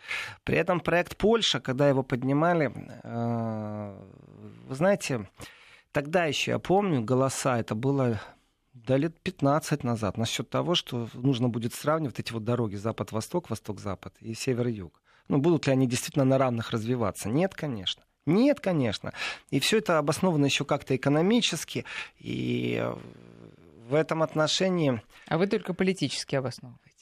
[0.45, 2.71] При этом проект Польша, когда его поднимали,
[3.03, 3.99] э,
[4.67, 5.29] вы знаете,
[5.91, 8.21] тогда еще, я помню, голоса, это было
[8.73, 14.13] до лет 15 назад, насчет того, что нужно будет сравнивать эти вот дороги запад-восток, восток-запад
[14.21, 15.01] и север-юг.
[15.27, 17.27] Ну, будут ли они действительно на равных развиваться?
[17.27, 18.03] Нет, конечно.
[18.25, 19.11] Нет, конечно.
[19.49, 21.83] И все это обосновано еще как-то экономически.
[22.17, 22.81] И
[23.89, 25.01] в этом отношении...
[25.27, 26.92] А вы только политически обосновываете?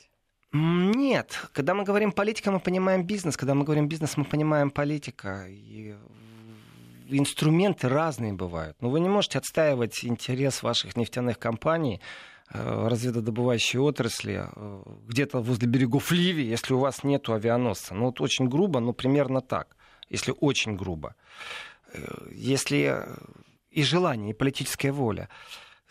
[0.53, 1.39] Нет.
[1.53, 3.37] Когда мы говорим политика, мы понимаем бизнес.
[3.37, 5.45] Когда мы говорим бизнес, мы понимаем политика.
[5.47, 5.95] И
[7.09, 8.75] инструменты разные бывают.
[8.81, 12.01] Но вы не можете отстаивать интерес ваших нефтяных компаний
[12.53, 17.93] э, разведодобывающей отрасли э, где-то возле берегов Ливии, если у вас нет авианосца.
[17.93, 19.75] Ну, вот очень грубо, но примерно так
[20.11, 21.15] если очень грубо.
[21.93, 23.05] Э, если
[23.71, 25.29] и желание, и политическая воля.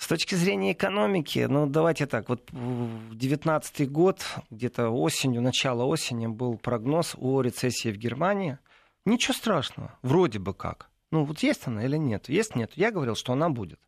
[0.00, 6.26] С точки зрения экономики, ну давайте так, вот в 2019 год, где-то осенью, начало осени
[6.26, 8.58] был прогноз о рецессии в Германии.
[9.04, 10.88] Ничего страшного, вроде бы как.
[11.10, 12.30] Ну вот есть она или нет?
[12.30, 12.72] Есть, нет.
[12.76, 13.78] Я говорил, что она будет.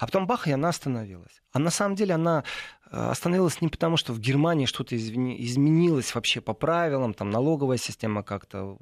[0.00, 1.40] А потом бах, и она остановилась.
[1.52, 2.42] А на самом деле она
[2.90, 8.24] э, остановилась не потому, что в Германии что-то изменилось вообще по правилам, там налоговая система
[8.24, 8.76] как-то,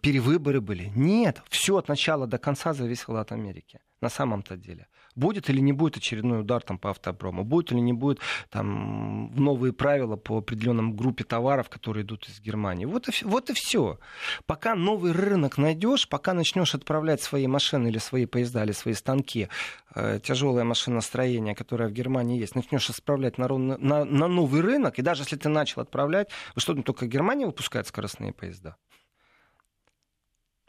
[0.00, 0.90] перевыборы были.
[0.96, 4.88] Нет, все от начала до конца зависело от Америки на самом-то деле.
[5.14, 8.18] Будет или не будет очередной удар там, по автопрому, будет или не будет
[8.50, 12.84] там, новые правила по определенным группе товаров, которые идут из Германии.
[12.84, 13.98] Вот и, вот и все.
[14.46, 19.48] Пока новый рынок найдешь, пока начнешь отправлять свои машины или свои поезда или свои станки,
[19.94, 25.02] э, тяжелое машиностроение, которое в Германии есть, начнешь отправлять на, на, на новый рынок, и
[25.02, 28.76] даже если ты начал отправлять, вы что, только Германия выпускает скоростные поезда?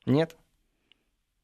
[0.05, 0.35] Нет.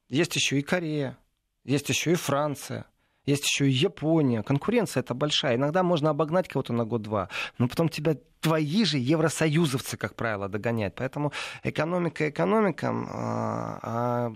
[0.08, 1.18] Есть еще и Корея,
[1.64, 2.86] есть еще и Франция.
[3.26, 4.42] Есть еще Япония.
[4.42, 5.56] Конкуренция это большая.
[5.56, 7.28] Иногда можно обогнать кого-то на год-два.
[7.58, 10.94] Но потом тебя твои же евросоюзовцы, как правило, догоняют.
[10.96, 11.32] Поэтому
[11.62, 13.08] экономика экономикам.
[13.10, 14.32] А, а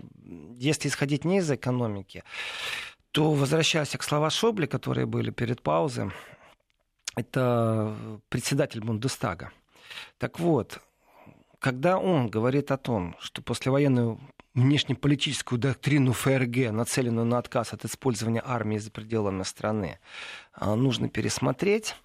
[0.57, 2.23] если исходить не из экономики,
[3.11, 6.11] то возвращаясь к слова Шобли, которые были перед паузой,
[7.15, 7.95] это
[8.29, 9.51] председатель Бундестага.
[10.17, 10.79] Так вот,
[11.59, 14.19] когда он говорит о том, что послевоенную
[14.57, 19.99] внешнеполитическую доктрину ФРГ, нацеленную на отказ от использования армии за пределами страны,
[20.53, 21.95] а, нужно пересмотреть.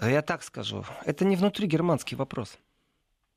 [0.00, 2.58] Я так скажу, это не внутригерманский вопрос.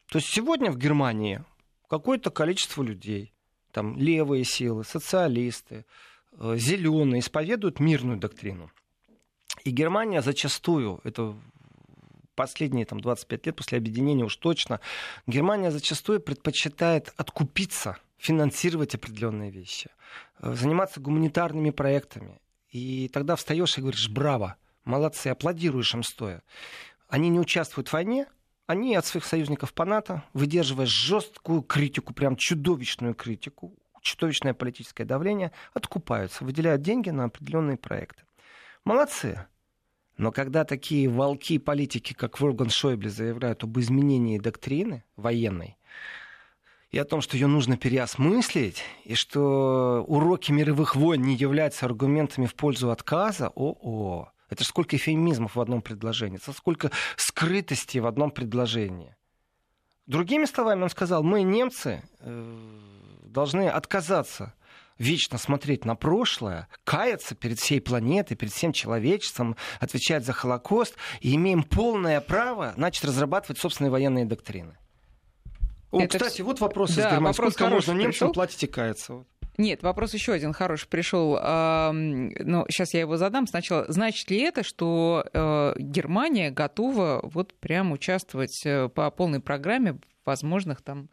[0.08, 1.44] То есть сегодня в Германии
[1.90, 3.34] какое-то количество людей,
[3.72, 5.86] там левые силы, социалисты,
[6.32, 8.72] э, зеленые, исповедуют мирную доктрину.
[9.64, 11.36] И Германия зачастую, это
[12.40, 14.80] последние там, 25 лет после объединения уж точно,
[15.28, 19.90] Германия зачастую предпочитает откупиться– финансировать определенные вещи,
[20.42, 22.40] э, заниматься гуманитарными проектами.
[22.70, 26.44] И тогда встаешь и говоришь, браво, молодцы, аплодируешь им стоя.
[27.08, 28.28] Они не участвуют в войне,
[28.68, 35.52] они от своих союзников по НАТО, выдерживая жесткую критику, прям чудовищную критику, чудовищное политическое давление,
[35.74, 38.24] откупаются, выделяют деньги на определенные проекты.
[38.84, 39.48] Молодцы.
[40.20, 45.78] Но когда такие волки политики, как Ворган Шойбле, заявляют об изменении доктрины военной,
[46.92, 52.48] и о том, что ее нужно переосмыслить, и что уроки мировых войн не являются аргументами
[52.48, 58.06] в пользу отказа, о-о, это же сколько эфемизмов в одном предложении, это сколько скрытости в
[58.06, 59.16] одном предложении.
[60.06, 62.80] Другими словами, он сказал, мы, немцы, э,
[63.24, 64.54] должны отказаться
[65.00, 71.34] вечно смотреть на прошлое, каяться перед всей планетой, перед всем человечеством, отвечать за Холокост, и
[71.36, 74.78] имеем полное право начать разрабатывать собственные военные доктрины.
[75.92, 76.20] О, это...
[76.20, 77.28] кстати, вот вопрос да, из Германии.
[77.28, 79.26] Вопрос Сколько можно немцам платить и каяться?
[79.58, 81.34] Нет, вопрос еще один хороший пришел.
[81.34, 83.46] Но сейчас я его задам.
[83.46, 90.00] Сначала, значит ли это, что э, Германия готова вот прям участвовать э, по полной программе
[90.24, 91.10] возможных там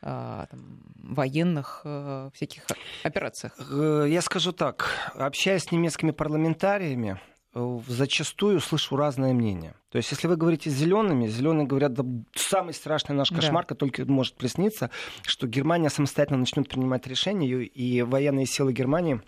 [0.00, 2.62] там, военных э, всяких
[3.02, 3.58] операциях?
[3.70, 4.90] Я скажу так.
[5.14, 7.20] Общаясь с немецкими парламентариями,
[7.54, 9.74] зачастую слышу разное мнение.
[9.90, 13.74] То есть, если вы говорите с зелеными, зеленые говорят, да, самый страшный наш кошмар, да.
[13.74, 14.90] только может присниться,
[15.22, 19.20] что Германия самостоятельно начнет принимать решения, и военные силы Германии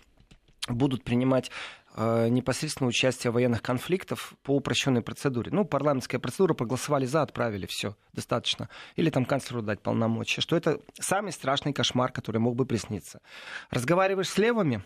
[0.69, 5.51] будут принимать э, непосредственно участие в военных конфликтов по упрощенной процедуре.
[5.51, 8.69] Ну, парламентская процедура, проголосовали за, отправили, все, достаточно.
[8.95, 10.41] Или там канцлеру дать полномочия.
[10.41, 13.21] Что это самый страшный кошмар, который мог бы присниться.
[13.69, 14.83] Разговариваешь с левыми,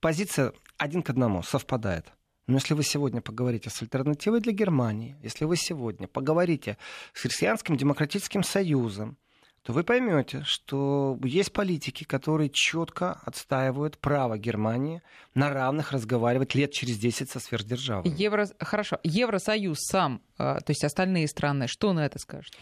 [0.00, 2.06] позиция один к одному совпадает.
[2.46, 6.78] Но если вы сегодня поговорите с альтернативой для Германии, если вы сегодня поговорите
[7.12, 9.18] с Христианским демократическим союзом,
[9.62, 15.02] то вы поймете, что есть политики, которые четко отстаивают право Германии
[15.34, 18.10] на равных разговаривать лет через 10 со сверхдержавой.
[18.10, 18.46] Евро...
[18.60, 18.98] Хорошо.
[19.02, 22.54] Евросоюз сам, а, то есть остальные страны, что на это скажут?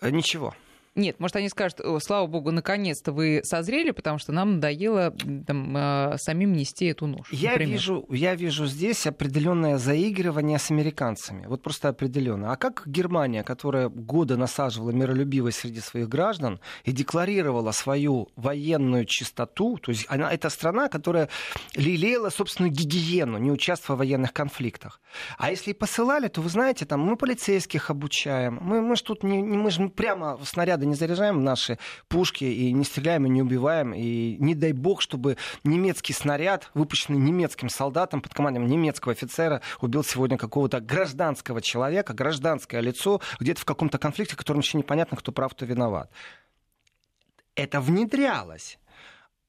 [0.00, 0.54] Ничего.
[0.94, 5.14] Нет, может, они скажут, слава богу, наконец-то вы созрели, потому что нам надоело
[5.46, 7.32] там, э, самим нести эту нож.
[7.32, 11.46] Я вижу, я вижу здесь определенное заигрывание с американцами.
[11.46, 12.52] Вот просто определенно.
[12.52, 19.78] А как Германия, которая годы насаживала миролюбивость среди своих граждан и декларировала свою военную чистоту,
[19.78, 21.30] то есть она, это страна, которая
[21.74, 25.00] лелеяла собственную гигиену, не участвуя в военных конфликтах.
[25.38, 29.22] А если и посылали, то вы знаете, там мы полицейских обучаем, мы, мы же тут
[29.22, 33.28] не, не мы же прямо снаряды снаряды не заряжаем наши пушки и не стреляем и
[33.28, 33.94] не убиваем.
[33.94, 40.04] И не дай бог, чтобы немецкий снаряд, выпущенный немецким солдатом под командой немецкого офицера, убил
[40.04, 45.32] сегодня какого-то гражданского человека, гражданское лицо, где-то в каком-то конфликте, в котором еще непонятно, кто
[45.32, 46.10] прав, кто виноват.
[47.54, 48.78] Это внедрялось.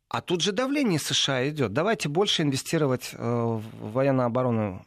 [0.10, 1.74] А тут же давление США идет.
[1.74, 4.86] Давайте больше инвестировать э, в военно-оборонную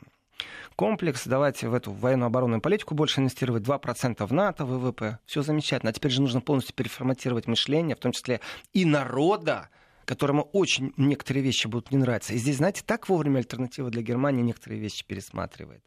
[0.76, 5.18] комплекс, давайте в эту военную оборонную политику больше инвестировать, 2% в НАТО, ВВП.
[5.26, 5.90] Все замечательно.
[5.90, 8.40] А теперь же нужно полностью переформатировать мышление, в том числе
[8.72, 9.70] и народа,
[10.04, 12.34] которому очень некоторые вещи будут не нравиться.
[12.34, 15.82] И здесь, знаете, так вовремя альтернатива для Германии некоторые вещи пересматривает.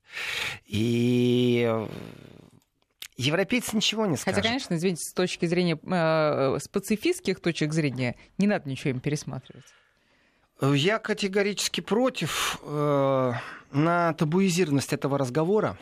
[0.65, 1.87] И э,
[3.15, 4.37] Европейцы ничего не скажут.
[4.37, 8.99] Хотя, конечно, извините, с точки зрения, э, с пацифистских точек зрения, не надо ничего им
[8.99, 9.65] пересматривать.
[10.61, 13.33] Я категорически против э,
[13.71, 15.77] на табуизированность этого разговора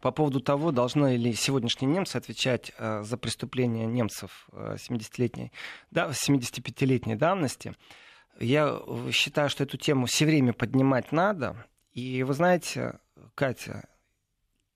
[0.00, 5.50] по поводу того, должны ли сегодняшние немцы отвечать э, за преступления немцев э, 70-летней,
[5.90, 7.74] да, 75-летней давности.
[8.38, 8.80] Я
[9.10, 11.66] считаю, что эту тему все время поднимать надо.
[11.92, 13.00] И вы знаете,
[13.34, 13.88] Катя,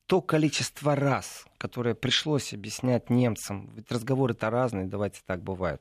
[0.06, 5.80] то количество раз, которое пришлось объяснять немцам, ведь разговоры-то разные, давайте так бывает,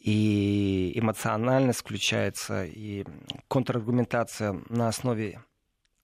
[0.00, 3.04] и эмоциональность включается, и
[3.48, 5.42] контраргументация на основе,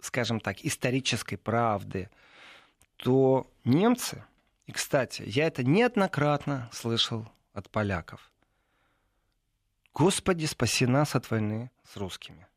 [0.01, 2.11] скажем так, исторической правды,
[2.97, 4.25] то немцы,
[4.67, 8.31] и, кстати, я это неоднократно слышал от поляков,
[9.95, 12.49] Господи, спаси нас от войны с русскими.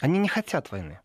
[0.00, 1.00] Они не хотят войны.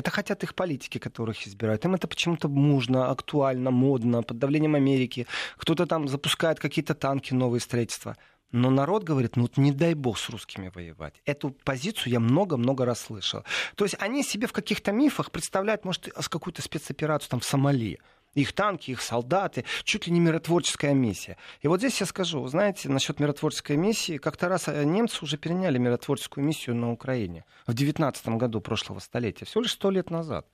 [0.00, 1.84] Это хотят их политики, которых избирают.
[1.84, 5.26] Им это почему-то нужно, актуально, модно, под давлением Америки.
[5.58, 8.16] Кто-то там запускает какие-то танки, новые строительства.
[8.50, 11.20] Но народ говорит, ну не дай бог с русскими воевать.
[11.26, 13.44] Эту позицию я много-много раз слышал.
[13.76, 17.98] То есть они себе в каких-то мифах представляют, может, какую-то спецоперацию там в Сомали
[18.34, 21.36] их танки, их солдаты, чуть ли не миротворческая миссия.
[21.62, 25.78] И вот здесь я скажу, знаете, насчет миротворческой миссии, как-то раз э, немцы уже переняли
[25.78, 30.46] миротворческую миссию на Украине в 19 году прошлого столетия, всего лишь сто лет назад.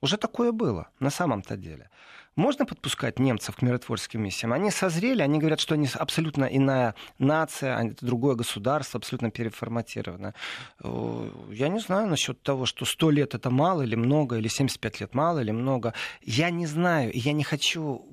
[0.00, 1.90] Уже такое было, на самом-то деле.
[2.36, 4.52] Можно подпускать немцев к миротворческим миссиям?
[4.52, 10.34] Они созрели, они говорят, что они абсолютно иная нация, это другое государство, абсолютно переформатировано.
[10.82, 15.00] Э, я не знаю насчет того, что 100 лет это мало или много, или 75
[15.00, 15.94] лет мало или много.
[16.22, 18.04] Я не знаю, и я не хочу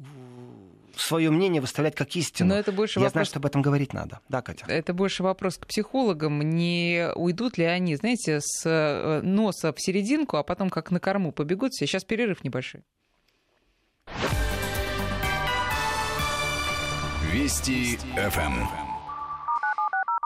[0.95, 2.49] свое мнение выставлять как истину.
[2.49, 3.13] Но это больше Я вопрос...
[3.13, 4.19] знаю, что об этом говорить надо.
[4.29, 4.65] Да, Катя?
[4.67, 6.41] Это больше вопрос к психологам.
[6.41, 11.31] Не уйдут ли они, знаете, с э, носа в серединку, а потом как на корму
[11.31, 11.87] побегут все?
[11.87, 12.83] Сейчас перерыв небольшой.
[17.31, 18.91] Вести ФМ.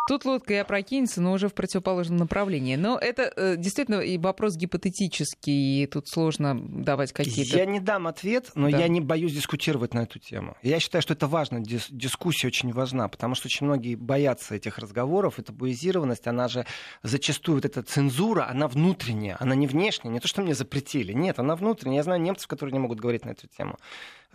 [0.07, 2.75] Тут лодка и опрокинется, но уже в противоположном направлении.
[2.75, 7.57] Но это э, действительно и вопрос гипотетический, и тут сложно давать какие-то...
[7.57, 8.77] Я не дам ответ, но да.
[8.77, 10.57] я не боюсь дискутировать на эту тему.
[10.61, 14.77] Я считаю, что это важно, дис- дискуссия очень важна, потому что очень многие боятся этих
[14.77, 16.67] разговоров, эта буизированность, она же
[17.01, 21.39] зачастую, вот эта цензура, она внутренняя, она не внешняя, не то, что мне запретили, нет,
[21.39, 21.97] она внутренняя.
[21.97, 23.77] Я знаю немцев, которые не могут говорить на эту тему.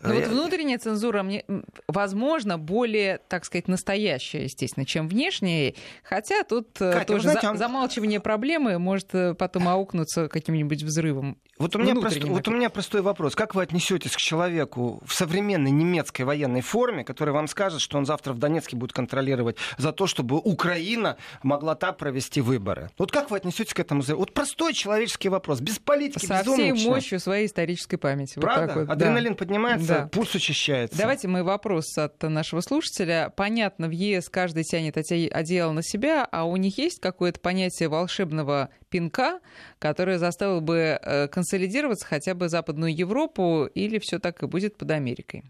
[0.03, 1.45] Ну вот внутренняя цензура, мне,
[1.89, 5.75] возможно, более, так сказать, настоящая, естественно, чем внешняя.
[6.03, 11.39] Хотя тут э, Катя, тоже знаете, за, замалчивание проблемы может э, потом аукнуться каким-нибудь взрывом.
[11.59, 12.25] Вот у, меня прост...
[12.25, 13.35] вот у меня простой вопрос.
[13.35, 18.07] Как вы отнесетесь к человеку в современной немецкой военной форме, который вам скажет, что он
[18.07, 22.91] завтра в Донецке будет контролировать за то, чтобы Украина могла так провести выборы?
[22.97, 24.03] Вот как вы отнесетесь к этому?
[24.03, 28.39] Вот простой человеческий вопрос, без политики, Со без всей мощью своей исторической памяти.
[28.39, 28.73] Правда?
[28.75, 29.37] Вот вот, Адреналин да.
[29.39, 30.09] поднимается, да.
[30.09, 30.97] пульс учащается.
[30.97, 33.33] Давайте мы вопрос от нашего слушателя.
[33.37, 38.71] Понятно, в ЕС каждый тянет одеяло на себя, а у них есть какое-то понятие волшебного
[38.89, 39.41] пинка,
[39.79, 44.91] которое заставило бы э, консолидироваться хотя бы Западную Европу, или все так и будет под
[44.91, 45.45] Америкой?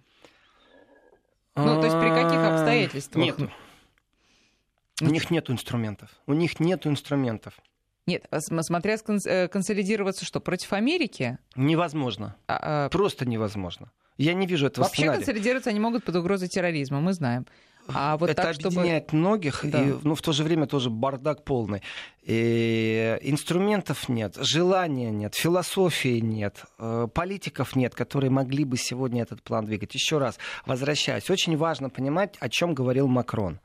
[1.57, 3.25] Ну, то есть при каких а, обстоятельствах?
[3.25, 3.51] Нет.
[5.03, 6.11] У них нет инструментов.
[6.27, 7.55] У них нет инструментов.
[8.11, 11.39] Нет, а смотря э, консолидироваться что, против Америки?
[11.55, 12.35] Невозможно.
[12.49, 12.89] А, а...
[12.89, 13.93] Просто невозможно.
[14.19, 15.19] Я не вижу этого Вообще сценария.
[15.19, 17.47] консолидироваться они могут под угрозой терроризма, мы знаем.
[17.87, 19.19] А вот это так, объединяет чтобы...
[19.19, 19.81] многих, да.
[19.81, 21.83] и, ну, в то же время тоже бардак полный.
[22.23, 29.41] И инструментов нет, желания нет, философии нет, э, политиков нет, которые могли бы сегодня этот
[29.43, 29.95] план двигать.
[29.95, 30.37] Еще раз,
[30.67, 33.61] возвращаясь, очень важно понимать, о чем говорил Макрон.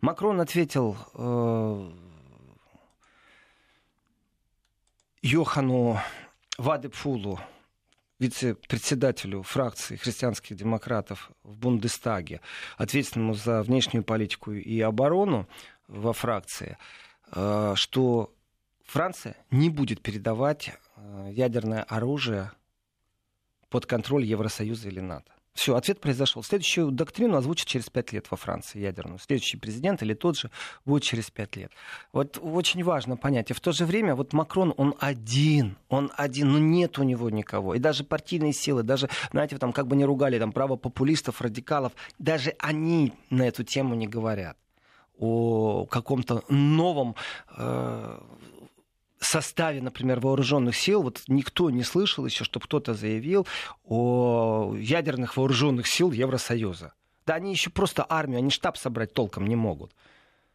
[0.00, 1.90] Макрон ответил э,
[5.24, 6.00] Йохану
[6.58, 7.38] Вадепфулу,
[8.18, 12.40] вице-председателю фракции христианских демократов в Бундестаге,
[12.76, 15.48] ответственному за внешнюю политику и оборону
[15.86, 16.76] во фракции,
[17.30, 18.34] э, что
[18.84, 22.50] Франция не будет передавать э, ядерное оружие
[23.68, 25.32] под контроль Евросоюза или НАТО.
[25.54, 26.42] Все, ответ произошел.
[26.42, 29.18] Следующую доктрину озвучат через пять лет во Франции ядерную.
[29.18, 30.50] Следующий президент или тот же
[30.86, 31.70] будет через пять лет.
[32.12, 33.50] Вот очень важно понять.
[33.50, 35.76] И в то же время вот Макрон, он один.
[35.90, 37.74] Он один, но нет у него никого.
[37.74, 42.54] И даже партийные силы, даже, знаете, там как бы не ругали там правопопулистов, радикалов, даже
[42.58, 44.56] они на эту тему не говорят
[45.18, 47.14] о каком-то новом
[47.56, 48.20] э,
[49.24, 53.46] составе, например, вооруженных сил, вот никто не слышал еще, чтобы кто-то заявил
[53.84, 56.92] о ядерных вооруженных сил Евросоюза.
[57.26, 59.92] Да они еще просто армию, они штаб собрать толком не могут.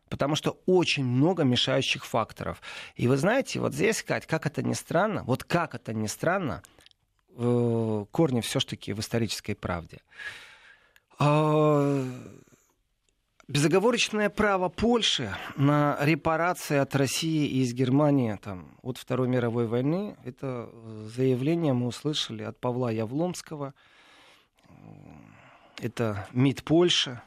[0.09, 2.61] Потому что очень много мешающих факторов.
[2.95, 6.63] И вы знаете, вот здесь, Кать, как это ни странно, вот как это ни странно,
[7.36, 9.99] э, корни все-таки в исторической правде.
[13.50, 20.18] Безоговорочное право Польши на репарации от России и из Германии там, от Второй мировой войны,
[20.26, 20.70] это
[21.06, 23.74] заявление мы услышали от Павла Явломского,
[25.78, 27.22] это МИД Польши.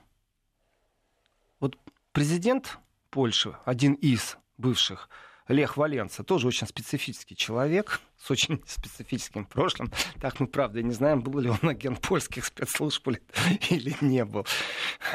[1.58, 1.78] Вот
[2.12, 5.08] президент Польши, один из бывших,
[5.50, 9.90] Лех Валенца, тоже очень специфический человек, с очень специфическим прошлым.
[10.20, 13.08] Так мы, правда, не знаем, был ли он агент польских спецслужб
[13.68, 14.46] или не был.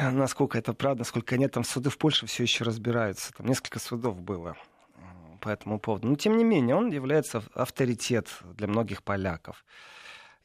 [0.00, 3.32] Насколько это правда, насколько нет, там суды в Польше все еще разбираются.
[3.32, 4.56] Там несколько судов было
[5.40, 6.08] по этому поводу.
[6.08, 9.64] Но, тем не менее, он является авторитет для многих поляков.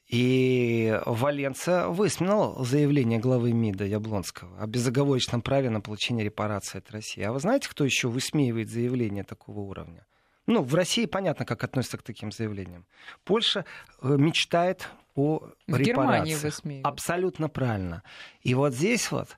[0.08, 7.22] И Валенция высмеял заявление главы МИДа Яблонского о безоговорочном праве на получение репарации от России.
[7.22, 10.04] А вы знаете, кто еще высмеивает заявление такого уровня?
[10.46, 12.84] Ну, в России понятно, как относятся к таким заявлениям.
[13.24, 13.64] Польша
[14.02, 16.82] э, мечтает о в репарации.
[16.82, 18.02] Абсолютно правильно.
[18.42, 19.36] И вот здесь вот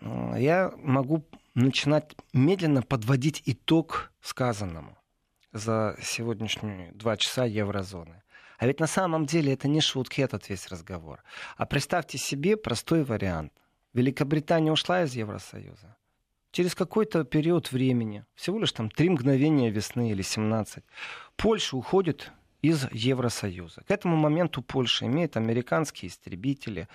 [0.00, 4.98] э, я могу начинать медленно подводить итог сказанному
[5.52, 8.22] за сегодняшние два часа еврозоны.
[8.58, 11.22] А ведь на самом деле это не шутки, этот весь разговор.
[11.56, 13.52] А представьте себе простой вариант.
[13.92, 15.96] Великобритания ушла из Евросоюза.
[16.50, 20.84] Через какой-то период времени, всего лишь там три мгновения весны или 17,
[21.36, 22.32] Польша уходит
[22.64, 23.82] из Евросоюза.
[23.86, 26.88] К этому моменту Польша имеет американские истребители,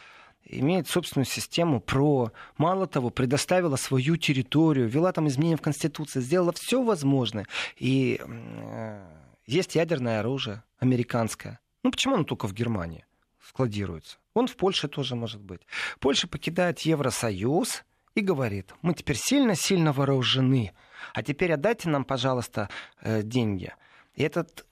[0.44, 2.32] имеет собственную систему ПРО.
[2.58, 7.46] Мало того, предоставила свою территорию, ввела там изменения в Конституции, сделала все возможное.
[7.78, 9.06] И э,
[9.46, 11.60] есть ядерное оружие американское.
[11.84, 13.06] Ну почему оно только в Германии
[13.40, 14.18] складируется?
[14.34, 15.62] Он в Польше тоже может быть.
[16.00, 17.84] Польша покидает Евросоюз
[18.16, 20.74] и говорит, мы теперь сильно-сильно вооружены,
[21.14, 22.70] а теперь отдайте нам, пожалуйста,
[23.02, 23.72] э, деньги.
[24.16, 24.66] И этот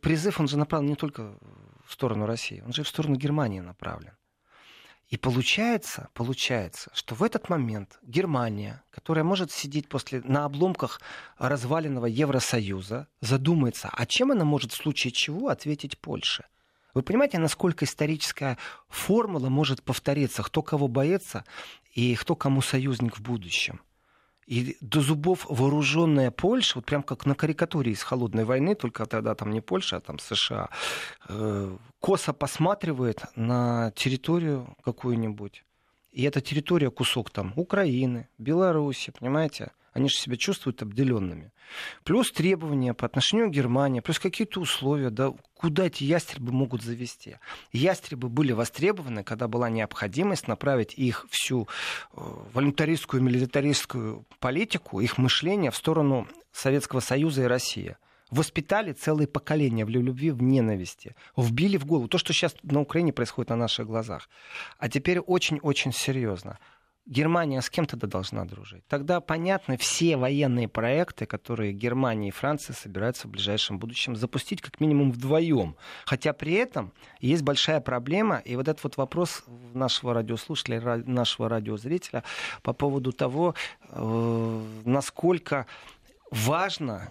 [0.00, 1.38] призыв, он же направлен не только
[1.84, 4.12] в сторону России, он же и в сторону Германии направлен.
[5.08, 11.00] И получается, получается, что в этот момент Германия, которая может сидеть после, на обломках
[11.36, 16.44] разваленного Евросоюза, задумается, а чем она может в случае чего ответить Польше?
[16.94, 18.56] Вы понимаете, насколько историческая
[18.88, 21.44] формула может повториться, кто кого боится
[21.92, 23.80] и кто кому союзник в будущем?
[24.50, 29.36] И до зубов вооруженная Польша, вот прям как на карикатуре из холодной войны, только тогда
[29.36, 30.70] там не Польша, а там США,
[31.28, 35.64] э, косо посматривает на территорию какую-нибудь.
[36.10, 39.70] И эта территория кусок там Украины, Беларуси, понимаете?
[39.92, 41.52] Они же себя чувствуют обделенными.
[42.04, 47.36] Плюс требования по отношению к Германии, плюс какие-то условия, да, куда эти ястребы могут завести.
[47.72, 51.68] Ястребы были востребованы, когда была необходимость направить их всю
[52.12, 52.20] э,
[52.52, 57.96] волюнтаристскую, милитаристскую политику, их мышление в сторону Советского Союза и России
[58.30, 63.12] воспитали целые поколения в любви, в ненависти, вбили в голову то, что сейчас на Украине
[63.12, 64.28] происходит на наших глазах.
[64.78, 66.58] А теперь очень-очень серьезно.
[67.06, 68.86] Германия с кем тогда должна дружить?
[68.86, 74.80] Тогда понятны все военные проекты, которые Германия и Франция собираются в ближайшем будущем запустить как
[74.80, 75.76] минимум вдвоем.
[76.04, 79.44] Хотя при этом есть большая проблема, и вот этот вот вопрос
[79.74, 82.22] нашего радиослушателя, нашего радиозрителя
[82.62, 83.54] по поводу того,
[83.88, 85.66] э, насколько
[86.30, 87.10] важно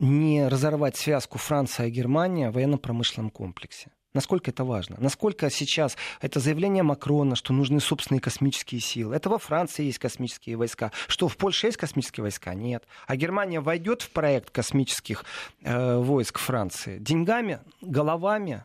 [0.00, 3.90] не разорвать связку Франция и Германия в военно-промышленном комплексе.
[4.12, 4.96] Насколько это важно?
[4.98, 9.14] Насколько сейчас это заявление Макрона, что нужны собственные космические силы?
[9.14, 10.90] Это во Франции есть космические войска.
[11.06, 12.52] Что в Польше есть космические войска?
[12.54, 12.84] Нет.
[13.06, 15.24] А Германия войдет в проект космических
[15.62, 18.64] э, войск Франции деньгами, головами,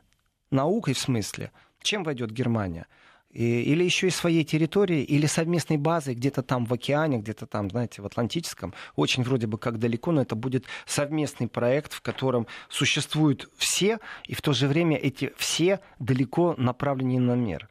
[0.49, 1.51] наукой в смысле.
[1.81, 2.87] Чем войдет Германия?
[3.36, 8.01] Или еще из своей территории, или совместной базы где-то там в океане, где-то там, знаете,
[8.01, 13.49] в Атлантическом, очень вроде бы как далеко, но это будет совместный проект, в котором существуют
[13.57, 17.69] все, и в то же время эти все далеко направлены на мир.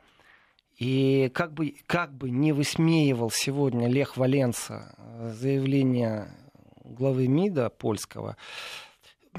[0.78, 6.28] И как бы, как бы не высмеивал сегодня Лех Валенса э, заявление
[6.84, 8.36] главы МИДа польского,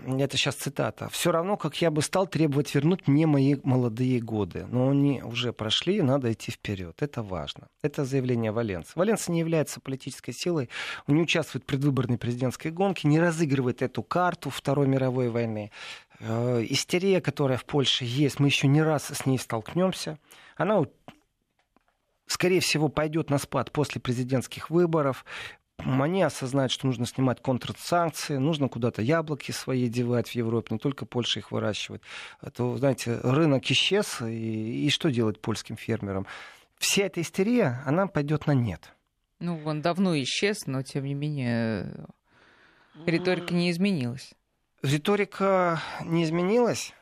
[0.06, 4.66] это сейчас цитата, все равно, как я бы стал требовать вернуть мне мои молодые годы.
[4.70, 7.02] Но они уже прошли, надо идти вперед.
[7.02, 7.68] Это важно.
[7.82, 8.92] Это заявление Валенса.
[8.96, 10.70] Валенса не является политической силой,
[11.08, 15.72] он не участвует в предвыборной президентской гонке, не разыгрывает эту карту Второй мировой войны.
[16.20, 20.18] Э, истерия, которая в Польше есть, мы еще не раз с ней столкнемся.
[20.56, 20.86] Она
[22.28, 25.26] скорее всего, пойдет на спад после президентских выборов
[25.86, 31.06] они осознают, что нужно снимать контрсанкции, нужно куда-то яблоки свои девать в Европе, не только
[31.06, 32.02] Польша их выращивает.
[32.40, 36.26] А то, знаете, рынок исчез, и, и что делать польским фермерам?
[36.78, 38.94] Вся эта истерия, она пойдет на нет.
[39.40, 42.08] Ну, он давно исчез, но тем не менее
[43.06, 44.34] риторика не изменилась.
[44.82, 46.94] Риторика не изменилась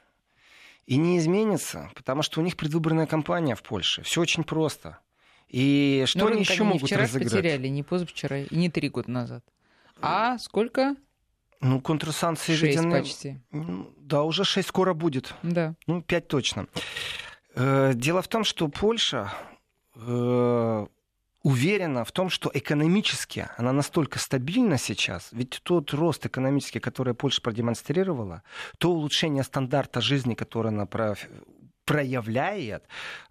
[0.86, 4.04] и не изменится, потому что у них предвыборная кампания в Польше.
[4.04, 5.00] Все очень просто.
[5.54, 7.32] И что Но они еще могут вчера разыграть?
[7.32, 9.44] потеряли, не позавчера, и не три года назад.
[10.02, 10.96] А сколько?
[11.62, 13.00] Ну, контрсанкции шесть введены...
[13.00, 13.40] почти.
[13.52, 15.36] Да, уже шесть скоро будет.
[15.44, 15.76] Да.
[15.86, 16.68] Ну, пять точно.
[17.54, 19.32] Э, дело в том, что Польша
[19.94, 20.88] э,
[21.44, 27.42] уверена в том, что экономически она настолько стабильна сейчас, ведь тот рост экономический, который Польша
[27.44, 28.42] продемонстрировала,
[28.80, 30.88] то улучшение стандарта жизни, которое она
[31.86, 32.84] проявляет,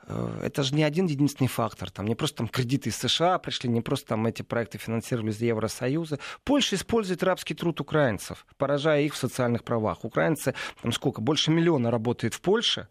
[0.06, 1.90] э, это же не один единственный фактор.
[1.90, 5.42] Там не просто там кредиты из США пришли, не просто там эти проекты финансировались из
[5.42, 6.18] Евросоюза.
[6.44, 10.04] Польша использует рабский труд украинцев, поражая их в социальных правах.
[10.04, 12.88] Украинцы, там сколько, больше миллиона работает в Польше.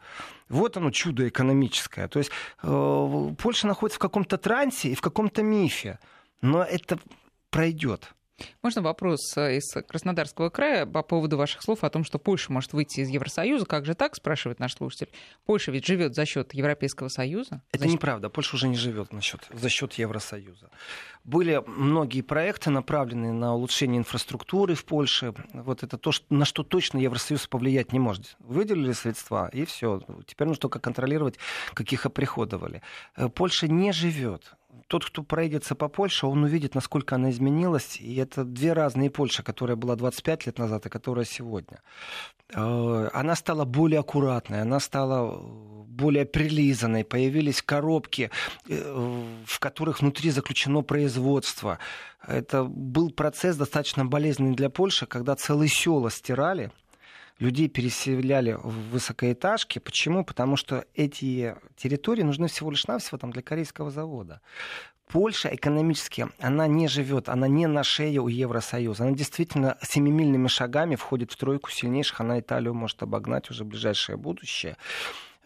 [0.49, 2.07] Вот оно чудо экономическое.
[2.07, 2.31] То есть
[2.63, 5.99] э, Польша находится в каком-то трансе и в каком-то мифе.
[6.41, 6.99] Но это
[7.49, 8.13] пройдет.
[8.61, 12.73] Можно вопрос э, из Краснодарского края по поводу ваших слов о том, что Польша может
[12.73, 13.65] выйти из Евросоюза?
[13.65, 15.09] Как же так, спрашивает наш слушатель.
[15.45, 17.61] Польша ведь живет за счет Европейского Союза.
[17.71, 17.93] Это Значит...
[17.93, 18.29] неправда.
[18.29, 20.69] Польша уже не живет насчет, за счет Евросоюза.
[21.23, 25.33] Были многие проекты, направленные на улучшение инфраструктуры в Польше.
[25.53, 28.35] Вот это то, на что точно Евросоюз повлиять не может.
[28.39, 30.01] Выделили средства, и все.
[30.25, 31.35] Теперь нужно только контролировать,
[31.73, 32.81] как их оприходовали.
[33.15, 34.55] Э, Польша не живет
[34.87, 37.97] тот, кто пройдется по Польше, он увидит, насколько она изменилась.
[37.99, 41.81] И это две разные Польши, которая была 25 лет назад и которая сегодня.
[42.53, 47.03] Э, она стала более аккуратной, она стала э, более прилизанной.
[47.03, 48.31] Появились коробки,
[48.67, 51.79] э, в которых внутри заключено производство.
[52.27, 56.71] Это был процесс достаточно болезненный для Польши, когда целые села стирали
[57.41, 59.79] людей переселяли в высокоэтажки.
[59.79, 60.23] Почему?
[60.23, 64.41] Потому что эти территории нужны всего лишь навсего там, для корейского завода.
[65.07, 69.03] Польша экономически, она не живет, она не на шее у Евросоюза.
[69.03, 72.21] Она действительно семимильными шагами входит в тройку сильнейших.
[72.21, 74.77] Она Италию может обогнать уже в ближайшее будущее.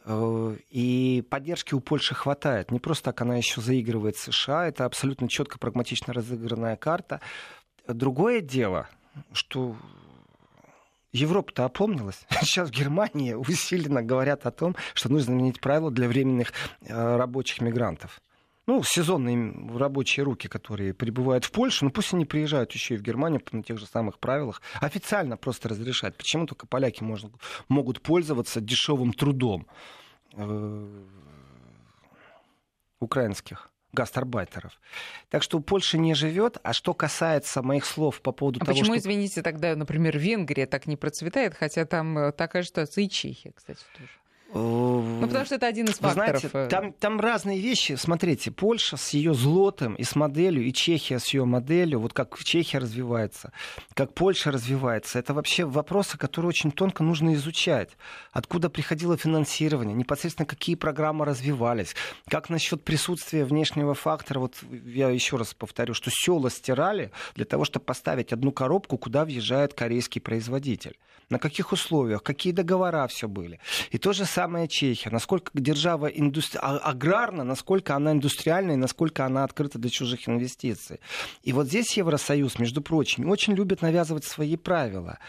[0.03, 2.69] Э, и поддержки у Польши хватает.
[2.69, 4.67] Не просто так она еще заигрывает США.
[4.67, 7.21] Это абсолютно четко прагматично разыгранная карта.
[7.87, 8.87] Другое дело,
[9.31, 9.75] что
[11.15, 12.25] Европа-то опомнилась.
[12.41, 16.51] Сейчас в Германии усиленно говорят о том, что нужно изменить правила для временных
[16.81, 18.21] э, рабочих мигрантов.
[18.67, 23.01] ну, сезонные рабочие руки, которые прибывают в Польшу, ну пусть они приезжают еще и в
[23.01, 26.17] Германию на тех же самых правилах, официально просто разрешать.
[26.17, 27.29] Почему только поляки можно,
[27.69, 29.67] могут пользоваться дешевым трудом
[30.33, 31.03] э,
[32.99, 33.69] украинских?
[33.95, 34.79] Гастарбайтеров.
[35.29, 36.57] Так что Польша не живет.
[36.61, 38.99] А что касается моих слов по поводу а того, почему, что...
[38.99, 43.79] извините, тогда, например, Венгрия так не процветает, хотя там э, такая ситуация и Чехия, кстати,
[43.97, 44.09] тоже?
[44.57, 46.39] Ну, потому что это один из факторов.
[46.39, 46.67] Знаете, э.
[46.69, 47.93] там, там разные вещи.
[47.93, 52.37] Смотрите, Польша с ее злотом и с моделью, и Чехия с ее моделью, вот как
[52.39, 53.51] Чехия развивается,
[53.93, 57.89] как Польша развивается, это вообще вопросы, которые очень тонко нужно изучать.
[58.31, 61.93] Откуда приходило финансирование, непосредственно какие программы развивались,
[62.29, 64.39] как насчет присутствия внешнего фактора.
[64.39, 69.25] Вот я еще раз повторю, что села стирали для того, чтобы поставить одну коробку, куда
[69.25, 70.97] въезжает корейский производитель.
[71.29, 73.59] На каких условиях, какие договора все были.
[73.89, 75.09] И то же самое Чехия.
[75.09, 76.59] Насколько держава индустри...
[76.61, 80.99] А, аграрна, насколько она индустриальная, насколько она открыта для чужих инвестиций.
[81.43, 85.19] И вот здесь Евросоюз, между прочим, очень любит навязывать свои правила.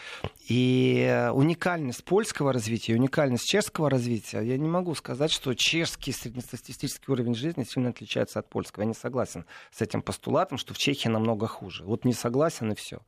[0.47, 7.35] И уникальность польского развития, уникальность чешского развития, я не могу сказать, что чешский среднестатистический уровень
[7.35, 8.83] жизни сильно отличается от польского.
[8.83, 11.83] Я не согласен с этим постулатом, что в Чехии намного хуже.
[11.83, 12.99] Вот не согласен и все.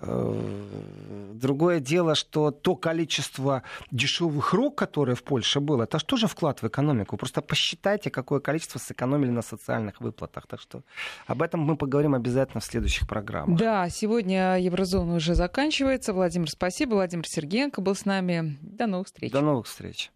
[0.00, 6.26] Э, другое дело, что то количество дешевых рук, которое в Польше было, это же тоже
[6.26, 7.16] вклад в экономику.
[7.16, 10.46] Просто посчитайте, какое количество сэкономили на социальных выплатах.
[10.46, 10.82] Так что
[11.26, 13.58] об этом мы поговорим обязательно в следующих программах.
[13.58, 16.12] Да, сегодня Еврозона уже заканчивается.
[16.12, 16.94] Владимир, спасибо.
[16.94, 18.58] Владимир Сергеенко был с нами.
[18.62, 19.32] До новых встреч.
[19.32, 20.10] До новых встреч.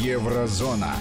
[0.00, 0.96] Еврозона.